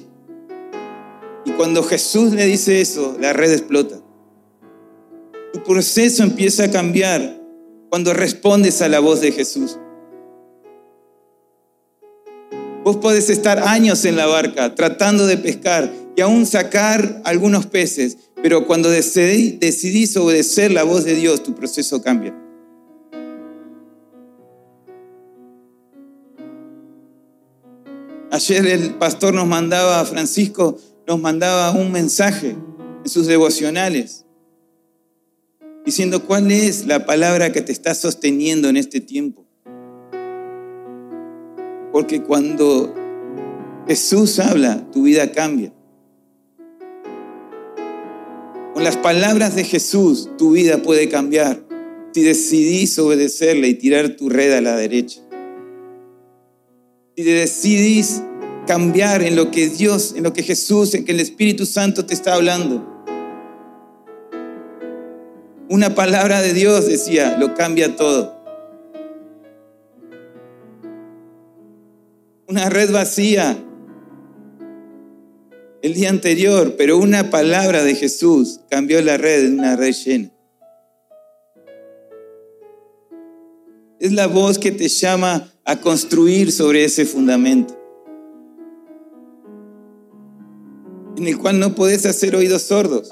Cuando 1.56 1.82
Jesús 1.84 2.32
le 2.32 2.46
dice 2.46 2.80
eso, 2.80 3.16
la 3.20 3.32
red 3.32 3.52
explota. 3.52 4.00
Tu 5.52 5.62
proceso 5.62 6.22
empieza 6.24 6.64
a 6.64 6.70
cambiar 6.70 7.40
cuando 7.90 8.12
respondes 8.12 8.82
a 8.82 8.88
la 8.88 8.98
voz 8.98 9.20
de 9.20 9.30
Jesús. 9.30 9.78
Vos 12.82 12.96
podés 12.96 13.30
estar 13.30 13.60
años 13.60 14.04
en 14.04 14.16
la 14.16 14.26
barca 14.26 14.74
tratando 14.74 15.26
de 15.26 15.38
pescar 15.38 15.90
y 16.16 16.20
aún 16.20 16.44
sacar 16.44 17.22
algunos 17.24 17.66
peces, 17.66 18.18
pero 18.42 18.66
cuando 18.66 18.90
decidís 18.90 20.16
obedecer 20.16 20.72
la 20.72 20.82
voz 20.82 21.04
de 21.04 21.14
Dios, 21.14 21.42
tu 21.42 21.54
proceso 21.54 22.02
cambia. 22.02 22.34
Ayer 28.30 28.66
el 28.66 28.94
pastor 28.96 29.32
nos 29.32 29.46
mandaba, 29.46 30.04
Francisco, 30.04 30.76
nos 31.06 31.20
mandaba 31.20 31.72
un 31.72 31.92
mensaje 31.92 32.50
en 33.04 33.08
sus 33.08 33.26
devocionales, 33.26 34.24
diciendo 35.84 36.24
cuál 36.24 36.50
es 36.50 36.86
la 36.86 37.04
palabra 37.04 37.52
que 37.52 37.60
te 37.60 37.72
está 37.72 37.94
sosteniendo 37.94 38.68
en 38.68 38.76
este 38.76 39.00
tiempo. 39.00 39.44
Porque 41.92 42.22
cuando 42.22 42.94
Jesús 43.86 44.38
habla, 44.38 44.90
tu 44.90 45.02
vida 45.02 45.30
cambia. 45.32 45.72
Con 48.72 48.82
las 48.82 48.96
palabras 48.96 49.54
de 49.54 49.64
Jesús, 49.64 50.30
tu 50.36 50.52
vida 50.52 50.82
puede 50.82 51.08
cambiar 51.08 51.62
si 52.12 52.22
decidís 52.22 52.98
obedecerle 52.98 53.68
y 53.68 53.74
tirar 53.74 54.10
tu 54.10 54.28
red 54.28 54.52
a 54.52 54.60
la 54.60 54.76
derecha. 54.76 55.20
Si 57.16 57.22
decidís 57.22 58.22
cambiar 58.66 59.22
en 59.22 59.36
lo 59.36 59.50
que 59.50 59.68
Dios, 59.68 60.14
en 60.16 60.22
lo 60.22 60.32
que 60.32 60.42
Jesús, 60.42 60.94
en 60.94 61.04
que 61.04 61.12
el 61.12 61.20
Espíritu 61.20 61.66
Santo 61.66 62.04
te 62.06 62.14
está 62.14 62.34
hablando. 62.34 62.90
Una 65.68 65.94
palabra 65.94 66.40
de 66.40 66.52
Dios, 66.52 66.86
decía, 66.86 67.36
lo 67.38 67.54
cambia 67.54 67.96
todo. 67.96 68.34
Una 72.46 72.68
red 72.68 72.92
vacía 72.92 73.56
el 75.82 75.94
día 75.94 76.10
anterior, 76.10 76.76
pero 76.78 76.96
una 76.98 77.30
palabra 77.30 77.82
de 77.82 77.94
Jesús 77.94 78.60
cambió 78.70 79.02
la 79.02 79.16
red 79.16 79.44
en 79.46 79.58
una 79.58 79.76
red 79.76 79.92
llena. 79.92 80.30
Es 84.00 84.12
la 84.12 84.26
voz 84.26 84.58
que 84.58 84.72
te 84.72 84.88
llama 84.88 85.50
a 85.64 85.80
construir 85.80 86.52
sobre 86.52 86.84
ese 86.84 87.04
fundamento. 87.04 87.83
En 91.24 91.28
el 91.28 91.38
cual 91.38 91.58
no 91.58 91.74
podés 91.74 92.04
hacer 92.04 92.36
oídos 92.36 92.64
sordos. 92.64 93.10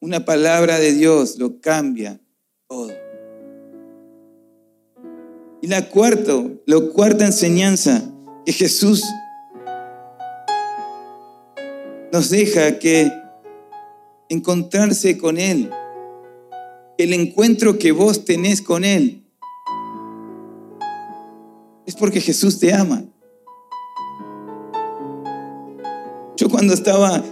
Una 0.00 0.24
palabra 0.24 0.78
de 0.78 0.92
Dios 0.92 1.36
lo 1.36 1.60
cambia 1.60 2.20
todo. 2.68 2.92
Y 5.62 5.66
la 5.66 5.88
cuarta, 5.88 6.32
la 6.66 6.80
cuarta 6.92 7.26
enseñanza 7.26 8.08
que 8.46 8.52
Jesús 8.52 9.02
nos 12.12 12.30
deja 12.30 12.78
que 12.78 13.10
encontrarse 14.28 15.18
con 15.18 15.38
Él, 15.38 15.70
el 16.98 17.14
encuentro 17.14 17.78
que 17.80 17.90
vos 17.90 18.24
tenés 18.24 18.62
con 18.62 18.84
Él, 18.84 19.23
es 21.94 22.00
porque 22.00 22.20
Jesús 22.20 22.58
te 22.58 22.74
ama. 22.74 23.04
Yo 26.36 26.48
cuando 26.48 26.74
estaba 26.74 27.22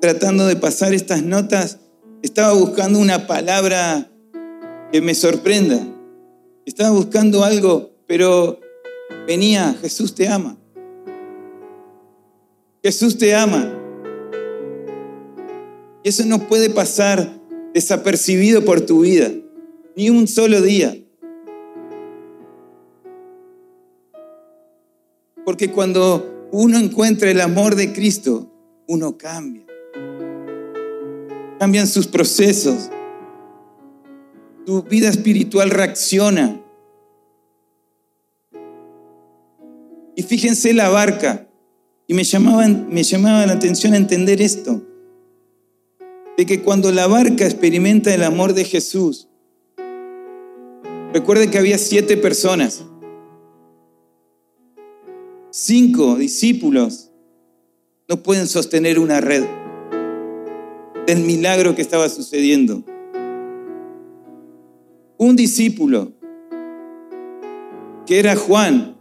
tratando 0.00 0.46
de 0.46 0.54
pasar 0.54 0.94
estas 0.94 1.24
notas, 1.24 1.78
estaba 2.22 2.52
buscando 2.52 3.00
una 3.00 3.26
palabra 3.26 4.08
que 4.92 5.00
me 5.00 5.16
sorprenda. 5.16 5.84
Estaba 6.64 6.90
buscando 6.90 7.42
algo, 7.42 7.90
pero 8.06 8.60
venía, 9.26 9.74
Jesús 9.80 10.14
te 10.14 10.28
ama. 10.28 10.56
Jesús 12.84 13.18
te 13.18 13.34
ama. 13.34 13.76
Y 16.04 16.08
eso 16.08 16.24
no 16.26 16.46
puede 16.46 16.70
pasar 16.70 17.28
desapercibido 17.74 18.64
por 18.64 18.82
tu 18.82 19.00
vida, 19.00 19.32
ni 19.96 20.10
un 20.10 20.28
solo 20.28 20.60
día. 20.60 20.96
Porque 25.52 25.70
cuando 25.70 26.48
uno 26.50 26.78
encuentra 26.78 27.30
el 27.30 27.38
amor 27.38 27.74
de 27.74 27.92
Cristo, 27.92 28.50
uno 28.88 29.18
cambia. 29.18 29.66
Cambian 31.58 31.86
sus 31.86 32.06
procesos. 32.06 32.88
Tu 34.64 34.82
vida 34.84 35.10
espiritual 35.10 35.68
reacciona. 35.68 36.58
Y 40.16 40.22
fíjense 40.22 40.72
la 40.72 40.88
barca. 40.88 41.46
Y 42.06 42.14
me 42.14 42.24
llamaba, 42.24 42.66
me 42.66 43.02
llamaba 43.02 43.44
la 43.44 43.52
atención 43.52 43.94
entender 43.94 44.40
esto. 44.40 44.80
De 46.38 46.46
que 46.46 46.62
cuando 46.62 46.90
la 46.92 47.06
barca 47.06 47.44
experimenta 47.44 48.14
el 48.14 48.22
amor 48.22 48.54
de 48.54 48.64
Jesús, 48.64 49.28
recuerde 51.12 51.50
que 51.50 51.58
había 51.58 51.76
siete 51.76 52.16
personas 52.16 52.86
cinco 55.52 56.16
discípulos 56.16 57.10
no 58.08 58.22
pueden 58.22 58.48
sostener 58.48 58.98
una 58.98 59.20
red 59.20 59.44
del 61.06 61.20
milagro 61.20 61.74
que 61.74 61.82
estaba 61.82 62.08
sucediendo. 62.08 62.82
Un 65.18 65.36
discípulo, 65.36 66.12
que 68.06 68.18
era 68.18 68.34
Juan, 68.34 68.96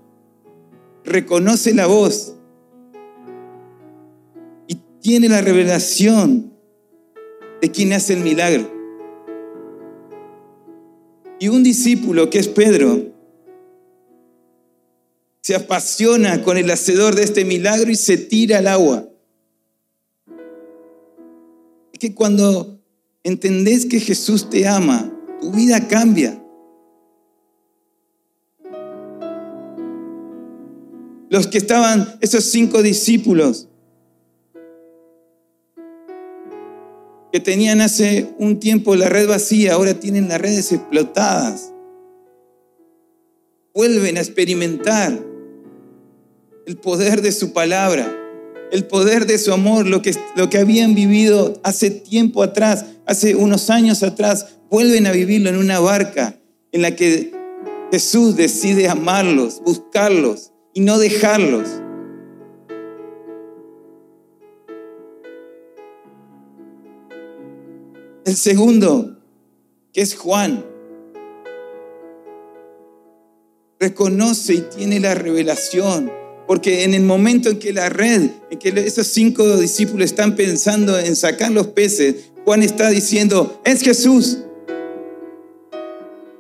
reconoce 1.06 1.74
la 1.74 1.88
voz 1.88 2.36
y 4.68 4.76
tiene 5.00 5.30
la 5.30 5.42
revelación 5.42 6.54
de 7.62 7.72
quién 7.72 7.94
hace 7.94 8.14
el 8.14 8.20
milagro. 8.20 8.70
Y 11.40 11.48
un 11.48 11.64
discípulo, 11.64 12.30
que 12.30 12.40
es 12.40 12.48
Pedro, 12.48 13.11
se 15.42 15.56
apasiona 15.56 16.44
con 16.44 16.58
el 16.58 16.70
hacedor 16.70 17.16
de 17.16 17.24
este 17.24 17.46
milagro 17.46 17.92
y 17.92 17.96
se 17.96 18.18
tira 18.18 18.60
al 18.60 18.68
agua. 18.68 19.08
que 22.02 22.16
cuando 22.16 22.80
entendés 23.24 23.86
que 23.86 24.00
Jesús 24.00 24.50
te 24.50 24.68
ama, 24.68 25.14
tu 25.40 25.52
vida 25.52 25.88
cambia. 25.88 26.44
Los 31.30 31.46
que 31.46 31.60
estaban, 31.60 32.18
esos 32.22 32.46
cinco 32.46 32.82
discípulos, 32.82 33.70
que 37.32 37.40
tenían 37.40 37.82
hace 37.82 38.34
un 38.40 38.60
tiempo 38.60 38.96
la 38.96 39.08
red 39.08 39.28
vacía, 39.28 39.74
ahora 39.74 39.94
tienen 39.94 40.28
las 40.28 40.42
redes 40.42 40.72
explotadas. 40.72 41.72
Vuelven 43.76 44.18
a 44.18 44.22
experimentar 44.22 45.31
el 46.66 46.78
poder 46.78 47.22
de 47.22 47.32
su 47.32 47.54
palabra, 47.54 48.12
el 48.72 48.86
poder 48.86 49.26
de 49.26 49.38
su 49.38 49.52
amor, 49.54 49.86
lo 49.86 50.02
que, 50.02 50.16
lo 50.36 50.50
que 50.50 50.58
habían 50.58 50.96
vivido 50.96 51.60
hace 51.64 51.92
tiempo 51.92 52.44
atrás, 52.44 52.86
hace 53.06 53.36
unos 53.36 53.70
años 53.70 54.04
atrás, 54.04 54.58
vuelven 54.70 55.08
a 55.08 55.12
vivirlo 55.12 55.50
en 55.50 55.58
una 55.58 55.80
barca 55.80 56.40
en 56.72 56.82
la 56.82 56.96
que 56.96 57.34
Jesús 57.92 58.38
decide 58.38 58.88
amarlos, 58.88 59.62
buscarlos 59.66 60.52
y 60.74 60.82
no 60.82 60.98
dejarlos. 60.98 61.68
El 68.24 68.36
segundo, 68.38 69.18
que 69.92 70.02
es 70.02 70.16
Juan, 70.16 70.64
reconoce 73.78 74.54
y 74.54 74.62
tiene 74.62 75.00
la 75.02 75.16
revelación. 75.16 76.21
Porque 76.52 76.84
en 76.84 76.94
el 76.94 77.04
momento 77.04 77.50
en 77.50 77.60
que 77.60 77.72
la 77.72 77.88
red, 77.88 78.30
en 78.50 78.60
que 78.60 78.74
esos 78.86 79.08
cinco 79.08 79.56
discípulos 79.56 80.04
están 80.04 80.36
pensando 80.36 81.00
en 81.00 81.16
sacar 81.16 81.50
los 81.50 81.68
peces, 81.68 82.26
Juan 82.44 82.62
está 82.62 82.90
diciendo, 82.90 83.62
es 83.64 83.82
Jesús. 83.82 84.40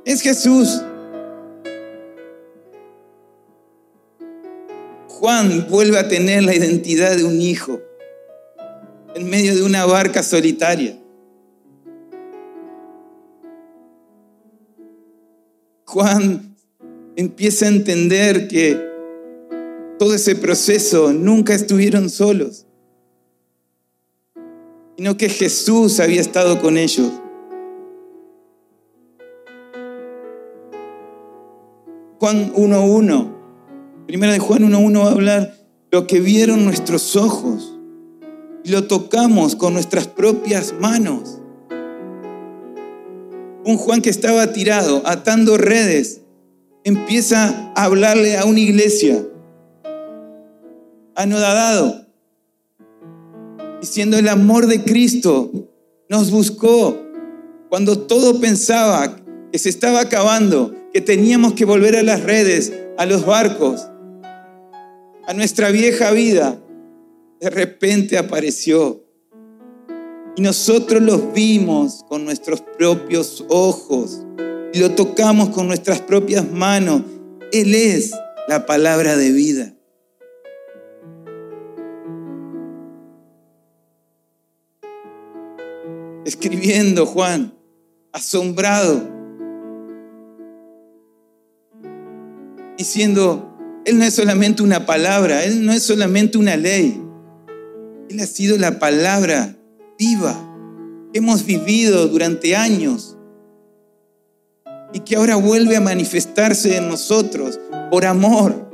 Es 0.03 0.21
Jesús. 0.21 0.81
Juan 5.07 5.67
vuelve 5.69 5.97
a 5.97 6.09
tener 6.09 6.43
la 6.43 6.53
identidad 6.55 7.15
de 7.15 7.23
un 7.23 7.39
hijo 7.39 7.79
en 9.15 9.29
medio 9.29 9.55
de 9.55 9.63
una 9.63 9.85
barca 9.85 10.23
solitaria. 10.23 10.99
Juan 15.85 16.53
empieza 17.15 17.63
a 17.63 17.69
entender 17.69 18.49
que 18.49 18.90
todo 20.01 20.15
ese 20.15 20.35
proceso 20.35 21.13
nunca 21.13 21.53
estuvieron 21.53 22.09
solos, 22.09 22.65
sino 24.97 25.15
que 25.15 25.29
Jesús 25.29 25.99
había 25.99 26.21
estado 26.21 26.59
con 26.59 26.79
ellos. 26.79 27.11
Juan 32.17 32.51
1.1, 32.51 33.31
primera 34.07 34.33
de 34.33 34.39
Juan 34.39 34.63
1.1 34.63 35.03
va 35.03 35.09
a 35.09 35.11
hablar 35.11 35.53
lo 35.91 36.07
que 36.07 36.19
vieron 36.19 36.65
nuestros 36.65 37.15
ojos 37.15 37.77
y 38.63 38.71
lo 38.71 38.87
tocamos 38.87 39.55
con 39.55 39.73
nuestras 39.73 40.07
propias 40.07 40.73
manos. 40.79 41.37
Un 43.63 43.77
Juan 43.77 44.01
que 44.01 44.09
estaba 44.09 44.51
tirado, 44.51 45.03
atando 45.05 45.59
redes, 45.59 46.21
empieza 46.83 47.71
a 47.75 47.83
hablarle 47.83 48.39
a 48.39 48.45
una 48.45 48.61
iglesia, 48.61 49.27
anodadado, 51.21 52.07
diciendo 53.79 54.17
el 54.17 54.27
amor 54.27 54.67
de 54.67 54.83
Cristo 54.83 55.51
nos 56.09 56.31
buscó 56.31 56.97
cuando 57.69 57.99
todo 57.99 58.39
pensaba 58.39 59.15
que 59.51 59.57
se 59.57 59.69
estaba 59.69 60.01
acabando, 60.01 60.75
que 60.93 61.01
teníamos 61.01 61.53
que 61.53 61.65
volver 61.65 61.95
a 61.95 62.03
las 62.03 62.21
redes, 62.21 62.73
a 62.97 63.05
los 63.05 63.25
barcos, 63.25 63.87
a 65.25 65.33
nuestra 65.33 65.71
vieja 65.71 66.11
vida. 66.11 66.59
De 67.39 67.49
repente 67.49 68.17
apareció 68.17 69.05
y 70.35 70.41
nosotros 70.41 71.01
los 71.01 71.33
vimos 71.33 72.03
con 72.07 72.25
nuestros 72.25 72.61
propios 72.77 73.45
ojos 73.49 74.25
y 74.73 74.79
lo 74.79 74.91
tocamos 74.91 75.49
con 75.49 75.67
nuestras 75.67 76.01
propias 76.01 76.49
manos. 76.51 77.03
Él 77.51 77.73
es 77.73 78.11
la 78.47 78.65
palabra 78.65 79.17
de 79.17 79.31
vida. 79.31 79.73
Escribiendo 86.31 87.05
Juan, 87.05 87.53
asombrado, 88.13 89.05
diciendo, 92.77 93.53
Él 93.83 93.99
no 93.99 94.05
es 94.05 94.13
solamente 94.13 94.63
una 94.63 94.85
palabra, 94.85 95.43
Él 95.43 95.65
no 95.65 95.73
es 95.73 95.83
solamente 95.83 96.37
una 96.37 96.55
ley, 96.55 97.03
Él 98.09 98.17
ha 98.21 98.25
sido 98.25 98.57
la 98.57 98.79
palabra 98.79 99.57
viva 99.99 100.33
que 101.11 101.19
hemos 101.19 101.45
vivido 101.45 102.07
durante 102.07 102.55
años 102.55 103.17
y 104.93 105.01
que 105.01 105.17
ahora 105.17 105.35
vuelve 105.35 105.75
a 105.75 105.81
manifestarse 105.81 106.77
en 106.77 106.87
nosotros 106.87 107.59
por 107.91 108.05
amor. 108.05 108.71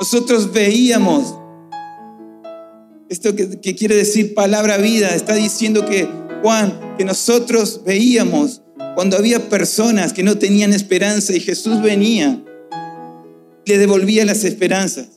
Nosotros 0.00 0.50
veíamos, 0.54 1.38
esto 3.14 3.34
que, 3.34 3.60
que, 3.60 3.74
quiere 3.74 3.96
decir 3.96 4.34
palabra 4.34 4.76
vida, 4.76 5.14
está 5.14 5.34
diciendo 5.34 5.86
que 5.86 6.08
Juan, 6.42 6.96
que 6.98 7.04
nosotros 7.04 7.80
veíamos 7.84 8.62
cuando 8.94 9.16
había 9.16 9.48
personas 9.48 10.12
que 10.12 10.22
no 10.22 10.38
tenían 10.38 10.72
esperanza 10.72 11.34
y 11.34 11.40
Jesús 11.40 11.82
venía, 11.82 12.42
le 13.66 13.78
devolvía 13.78 14.24
las 14.24 14.44
esperanzas. 14.44 15.14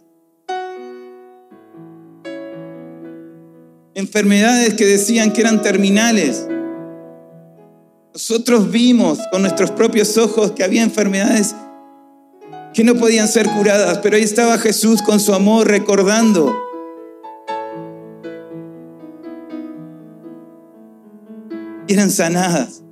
enfermedades 3.97 4.75
que 4.75 4.85
decían 4.85 5.33
que 5.33 5.41
eran 5.41 5.63
terminales. 5.63 6.45
Nosotros 8.13 8.69
vimos 8.69 9.17
con 9.31 9.41
nuestros 9.41 9.71
propios 9.71 10.19
ojos 10.19 10.51
que 10.51 10.63
había 10.63 10.83
enfermedades 10.83 11.55
que 12.75 12.83
no 12.83 12.93
podían 12.93 13.27
ser 13.27 13.47
curadas, 13.49 13.97
pero 14.03 14.15
ahí 14.15 14.21
estaba 14.21 14.59
Jesús 14.59 15.01
con 15.01 15.19
su 15.19 15.33
amor 15.33 15.67
recordando. 15.67 16.55
Eran 21.87 22.11
sanadas. 22.11 22.83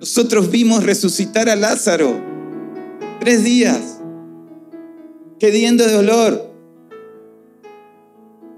Nosotros 0.00 0.50
vimos 0.50 0.82
resucitar 0.82 1.48
a 1.48 1.56
Lázaro 1.56 2.20
tres 3.20 3.44
días, 3.44 4.00
quediendo 5.38 5.86
de 5.86 5.92
dolor. 5.92 6.50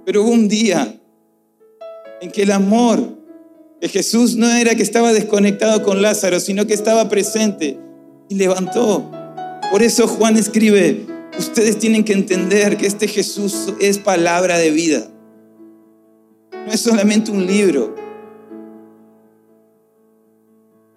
Pero 0.07 0.23
hubo 0.23 0.31
un 0.31 0.49
día 0.49 1.01
en 2.21 2.31
que 2.31 2.43
el 2.43 2.53
amor 2.53 3.19
de 3.81 3.89
Jesús 3.89 4.37
no 4.37 4.49
era 4.49 4.77
que 4.77 4.83
estaba 4.83 5.13
desconectado 5.13 5.83
con 5.83 6.01
Lázaro, 6.01 6.39
sino 6.39 6.67
que 6.67 6.75
estaba 6.75 7.09
presente 7.09 7.79
y 8.29 8.37
levantó. 8.37 9.11
Por 9.73 9.83
eso 9.83 10.07
Juan 10.07 10.37
escribe, 10.37 11.05
ustedes 11.37 11.79
tienen 11.79 12.05
que 12.05 12.13
entender 12.13 12.77
que 12.77 12.87
este 12.87 13.09
Jesús 13.09 13.75
es 13.81 13.99
palabra 13.99 14.59
de 14.59 14.71
vida. 14.71 15.12
No 16.67 16.73
es 16.73 16.81
solamente 16.81 17.31
un 17.31 17.47
libro. 17.47 17.95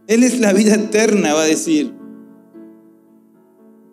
Él 0.07 0.23
es 0.23 0.39
la 0.39 0.53
vida 0.53 0.75
eterna, 0.75 1.33
va 1.33 1.43
a 1.43 1.47
decir. 1.47 1.93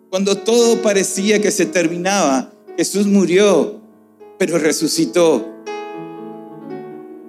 Cuando 0.09 0.37
todo 0.37 0.81
parecía 0.81 1.41
que 1.41 1.51
se 1.51 1.65
terminaba, 1.65 2.51
Jesús 2.77 3.07
murió 3.07 3.83
pero 4.37 4.57
resucitó. 4.57 5.47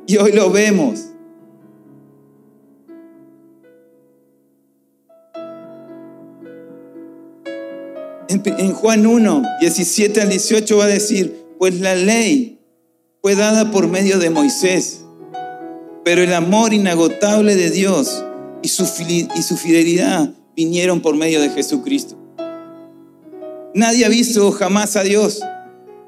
Y 0.06 0.16
hoy 0.16 0.32
lo 0.32 0.50
vemos. 0.50 1.10
En, 8.28 8.72
Juan 8.72 9.06
1, 9.06 9.42
17 9.60 10.20
al 10.20 10.28
18 10.28 10.76
va 10.76 10.84
a 10.84 10.88
decir, 10.88 11.46
pues 11.58 11.80
la 11.80 11.94
ley 11.94 12.53
fue 13.24 13.36
dada 13.36 13.70
por 13.70 13.88
medio 13.88 14.18
de 14.18 14.28
Moisés, 14.28 15.00
pero 16.04 16.22
el 16.22 16.34
amor 16.34 16.74
inagotable 16.74 17.56
de 17.56 17.70
Dios 17.70 18.22
y 18.60 18.68
su, 18.68 18.84
y 19.08 19.42
su 19.42 19.56
fidelidad 19.56 20.34
vinieron 20.54 21.00
por 21.00 21.16
medio 21.16 21.40
de 21.40 21.48
Jesucristo. 21.48 22.18
Nadie 23.72 24.04
ha 24.04 24.10
visto 24.10 24.52
jamás 24.52 24.96
a 24.96 25.04
Dios. 25.04 25.40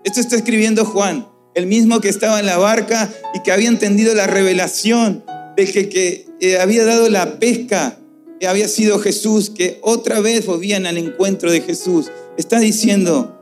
Esto 0.05 0.21
está 0.21 0.37
escribiendo 0.37 0.85
Juan, 0.85 1.27
el 1.55 1.65
mismo 1.65 2.03
que 2.03 2.11
estaba 2.11 2.39
en 2.39 2.45
la 2.45 2.59
barca 2.59 3.11
y 3.33 3.41
que 3.41 3.51
había 3.51 3.69
entendido 3.69 4.15
la 4.15 4.27
revelación 4.27 5.25
del 5.57 5.73
que, 5.73 5.89
que 5.89 6.27
eh, 6.41 6.59
había 6.59 6.85
dado 6.85 7.09
la 7.09 7.39
pesca, 7.39 7.99
que 8.39 8.47
había 8.47 8.69
sido 8.69 8.99
Jesús, 8.99 9.49
que 9.49 9.79
otra 9.81 10.21
vez 10.21 10.45
volvían 10.45 10.85
al 10.85 10.99
encuentro 10.99 11.51
de 11.51 11.63
Jesús. 11.63 12.11
Está 12.37 12.61
diciendo, 12.61 13.41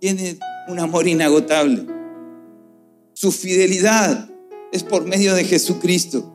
tiene 0.00 0.40
un 0.66 0.80
amor 0.80 1.06
inagotable. 1.06 1.97
Su 3.20 3.32
fidelidad 3.32 4.30
es 4.70 4.84
por 4.84 5.04
medio 5.04 5.34
de 5.34 5.42
Jesucristo. 5.42 6.32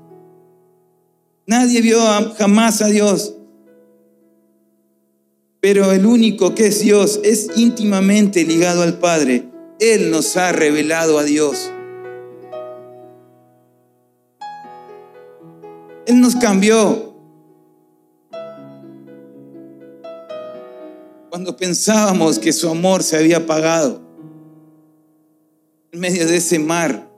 Nadie 1.48 1.80
vio 1.80 1.98
jamás 2.38 2.82
a 2.82 2.88
Dios, 2.88 3.36
pero 5.62 5.94
el 5.94 6.06
único 6.06 6.54
que 6.54 6.68
es 6.68 6.82
Dios 6.82 7.22
es 7.24 7.52
íntimamente 7.56 8.44
ligado 8.44 8.82
al 8.82 9.00
Padre. 9.00 9.50
Él 9.80 10.12
nos 10.12 10.36
ha 10.36 10.52
revelado 10.52 11.20
a 11.20 11.24
Dios. 11.24 11.72
Él 16.06 16.20
nos 16.20 16.36
cambió. 16.36 17.16
Cuando 21.30 21.56
pensábamos 21.56 22.40
que 22.40 22.52
su 22.52 22.68
amor 22.68 23.04
se 23.04 23.16
había 23.16 23.38
apagado 23.38 24.03
medio 26.04 26.28
de 26.28 26.36
ese 26.36 26.60
mar. 26.60 27.10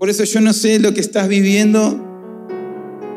Por 0.00 0.10
eso 0.10 0.24
yo 0.24 0.40
no 0.40 0.52
sé 0.52 0.80
lo 0.80 0.92
que 0.92 1.00
estás 1.00 1.28
viviendo, 1.28 1.78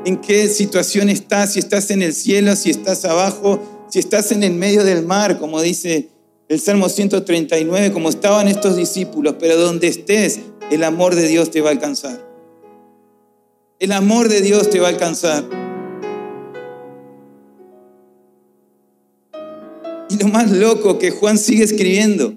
en 0.06 0.18
qué 0.18 0.48
situación 0.48 1.10
estás, 1.10 1.54
si 1.54 1.60
estás 1.60 1.90
en 1.90 2.04
el 2.04 2.14
cielo, 2.14 2.56
si 2.56 2.70
estás 2.70 3.06
abajo, 3.06 3.60
si 3.90 3.98
estás 3.98 4.32
en 4.34 4.44
el 4.44 4.54
medio 4.54 4.84
del 4.84 5.04
mar, 5.04 5.40
como 5.40 5.64
dice 5.64 6.10
el 6.48 6.60
Salmo 6.60 6.90
139, 6.90 7.92
como 7.92 8.10
estaban 8.10 8.48
estos 8.48 8.76
discípulos, 8.76 9.38
pero 9.40 9.58
donde 9.58 9.88
estés, 9.88 10.42
el 10.70 10.84
amor 10.84 11.16
de 11.16 11.28
Dios 11.28 11.50
te 11.50 11.60
va 11.60 11.70
a 11.70 11.72
alcanzar. 11.72 12.24
El 13.80 13.92
amor 13.94 14.30
de 14.30 14.42
Dios 14.42 14.70
te 14.70 14.80
va 14.80 14.90
a 14.90 14.92
alcanzar. 14.92 15.64
Lo 20.19 20.28
más 20.28 20.51
loco 20.51 20.97
que 20.97 21.12
Juan 21.12 21.38
sigue 21.38 21.63
escribiendo. 21.63 22.36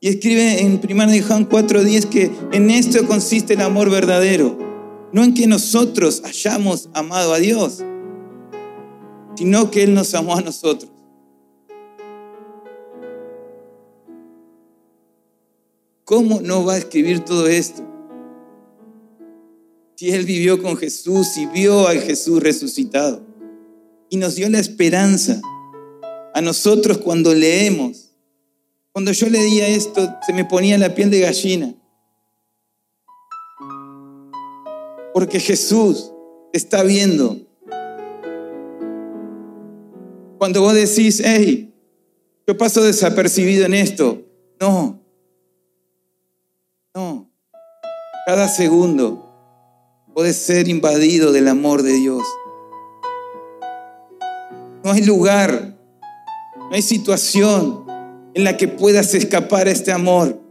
Y 0.00 0.08
escribe 0.08 0.60
en 0.60 0.80
1 0.82 1.06
de 1.10 1.22
Juan 1.22 1.48
4:10 1.48 2.06
que 2.06 2.30
en 2.52 2.70
esto 2.70 3.06
consiste 3.06 3.54
el 3.54 3.62
amor 3.62 3.90
verdadero. 3.90 4.58
No 5.12 5.24
en 5.24 5.34
que 5.34 5.46
nosotros 5.46 6.22
hayamos 6.24 6.88
amado 6.92 7.32
a 7.32 7.38
Dios, 7.38 7.82
sino 9.36 9.70
que 9.70 9.84
Él 9.84 9.94
nos 9.94 10.14
amó 10.14 10.36
a 10.36 10.42
nosotros. 10.42 10.90
¿Cómo 16.04 16.40
no 16.40 16.64
va 16.64 16.74
a 16.74 16.78
escribir 16.78 17.20
todo 17.20 17.48
esto? 17.48 17.82
Si 19.96 20.10
Él 20.10 20.24
vivió 20.24 20.62
con 20.62 20.76
Jesús 20.76 21.36
y 21.36 21.46
vio 21.46 21.88
al 21.88 22.00
Jesús 22.00 22.42
resucitado 22.42 23.22
y 24.10 24.18
nos 24.18 24.36
dio 24.36 24.48
la 24.48 24.58
esperanza 24.58 25.40
a 26.36 26.42
nosotros 26.42 26.98
cuando 26.98 27.32
leemos. 27.32 28.12
Cuando 28.92 29.10
yo 29.10 29.26
leía 29.30 29.68
esto, 29.68 30.06
se 30.26 30.34
me 30.34 30.44
ponía 30.44 30.76
la 30.76 30.94
piel 30.94 31.10
de 31.10 31.20
gallina. 31.20 31.74
Porque 35.14 35.40
Jesús 35.40 36.12
está 36.52 36.82
viendo. 36.82 37.40
Cuando 40.36 40.60
vos 40.60 40.74
decís, 40.74 41.22
hey, 41.24 41.74
yo 42.46 42.58
paso 42.58 42.84
desapercibido 42.84 43.64
en 43.64 43.72
esto. 43.72 44.22
No, 44.60 45.02
no. 46.94 47.30
Cada 48.26 48.48
segundo 48.48 49.26
puede 50.12 50.34
ser 50.34 50.68
invadido 50.68 51.32
del 51.32 51.48
amor 51.48 51.82
de 51.82 51.94
Dios. 51.94 52.26
No 54.84 54.92
hay 54.92 55.02
lugar 55.02 55.75
no 56.68 56.74
hay 56.74 56.82
situación 56.82 57.84
en 58.34 58.44
la 58.44 58.56
que 58.56 58.68
puedas 58.68 59.14
escapar 59.14 59.66
a 59.66 59.70
este 59.70 59.92
amor. 59.92 60.46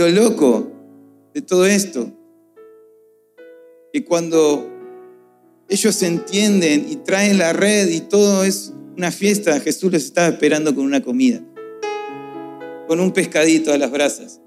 lo 0.00 0.08
loco 0.08 0.70
de 1.34 1.42
todo 1.42 1.66
esto, 1.66 2.10
que 3.92 4.04
cuando 4.04 4.68
ellos 5.68 6.02
entienden 6.02 6.86
y 6.88 6.96
traen 6.96 7.38
la 7.38 7.52
red 7.52 7.88
y 7.88 8.00
todo 8.00 8.44
es 8.44 8.72
una 8.96 9.10
fiesta, 9.10 9.60
Jesús 9.60 9.92
les 9.92 10.04
estaba 10.04 10.28
esperando 10.28 10.74
con 10.74 10.84
una 10.84 11.02
comida, 11.02 11.42
con 12.88 12.98
un 12.98 13.12
pescadito 13.12 13.72
a 13.72 13.78
las 13.78 13.90
brasas. 13.90 14.40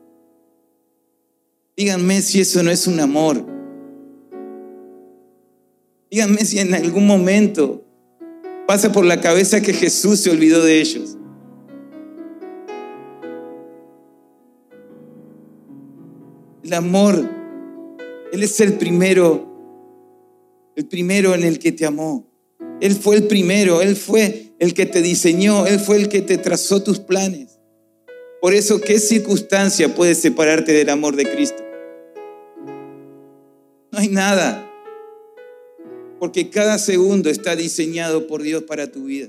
Díganme 1.78 2.22
si 2.22 2.42
eso 2.42 2.62
no 2.64 2.72
es 2.72 2.88
un 2.88 3.00
amor. 3.00 3.53
Díganme 6.14 6.46
si 6.46 6.60
en 6.60 6.76
algún 6.76 7.08
momento 7.08 7.84
pasa 8.68 8.92
por 8.92 9.04
la 9.04 9.20
cabeza 9.20 9.64
que 9.64 9.74
Jesús 9.74 10.20
se 10.20 10.30
olvidó 10.30 10.64
de 10.64 10.80
ellos. 10.80 11.18
El 16.64 16.74
amor, 16.74 17.28
Él 18.32 18.44
es 18.44 18.60
el 18.60 18.74
primero, 18.74 19.50
el 20.76 20.86
primero 20.86 21.34
en 21.34 21.42
el 21.42 21.58
que 21.58 21.72
te 21.72 21.84
amó. 21.84 22.32
Él 22.80 22.94
fue 22.94 23.16
el 23.16 23.24
primero, 23.24 23.82
Él 23.82 23.96
fue 23.96 24.54
el 24.60 24.76
que 24.76 24.86
te 24.86 25.02
diseñó, 25.02 25.66
Él 25.66 25.80
fue 25.80 25.96
el 25.96 26.10
que 26.10 26.22
te 26.22 26.38
trazó 26.38 26.84
tus 26.84 27.00
planes. 27.00 27.58
Por 28.40 28.54
eso, 28.54 28.80
¿qué 28.80 29.00
circunstancia 29.00 29.96
puede 29.96 30.14
separarte 30.14 30.74
del 30.74 30.90
amor 30.90 31.16
de 31.16 31.26
Cristo? 31.26 31.64
No 33.92 33.98
hay 33.98 34.10
nada 34.10 34.70
porque 36.24 36.50
cada 36.50 36.78
segundo 36.78 37.30
está 37.30 37.54
diseñado 37.54 38.28
por 38.28 38.44
Dios 38.44 38.64
para 38.64 38.90
tu 38.90 39.04
vida. 39.04 39.28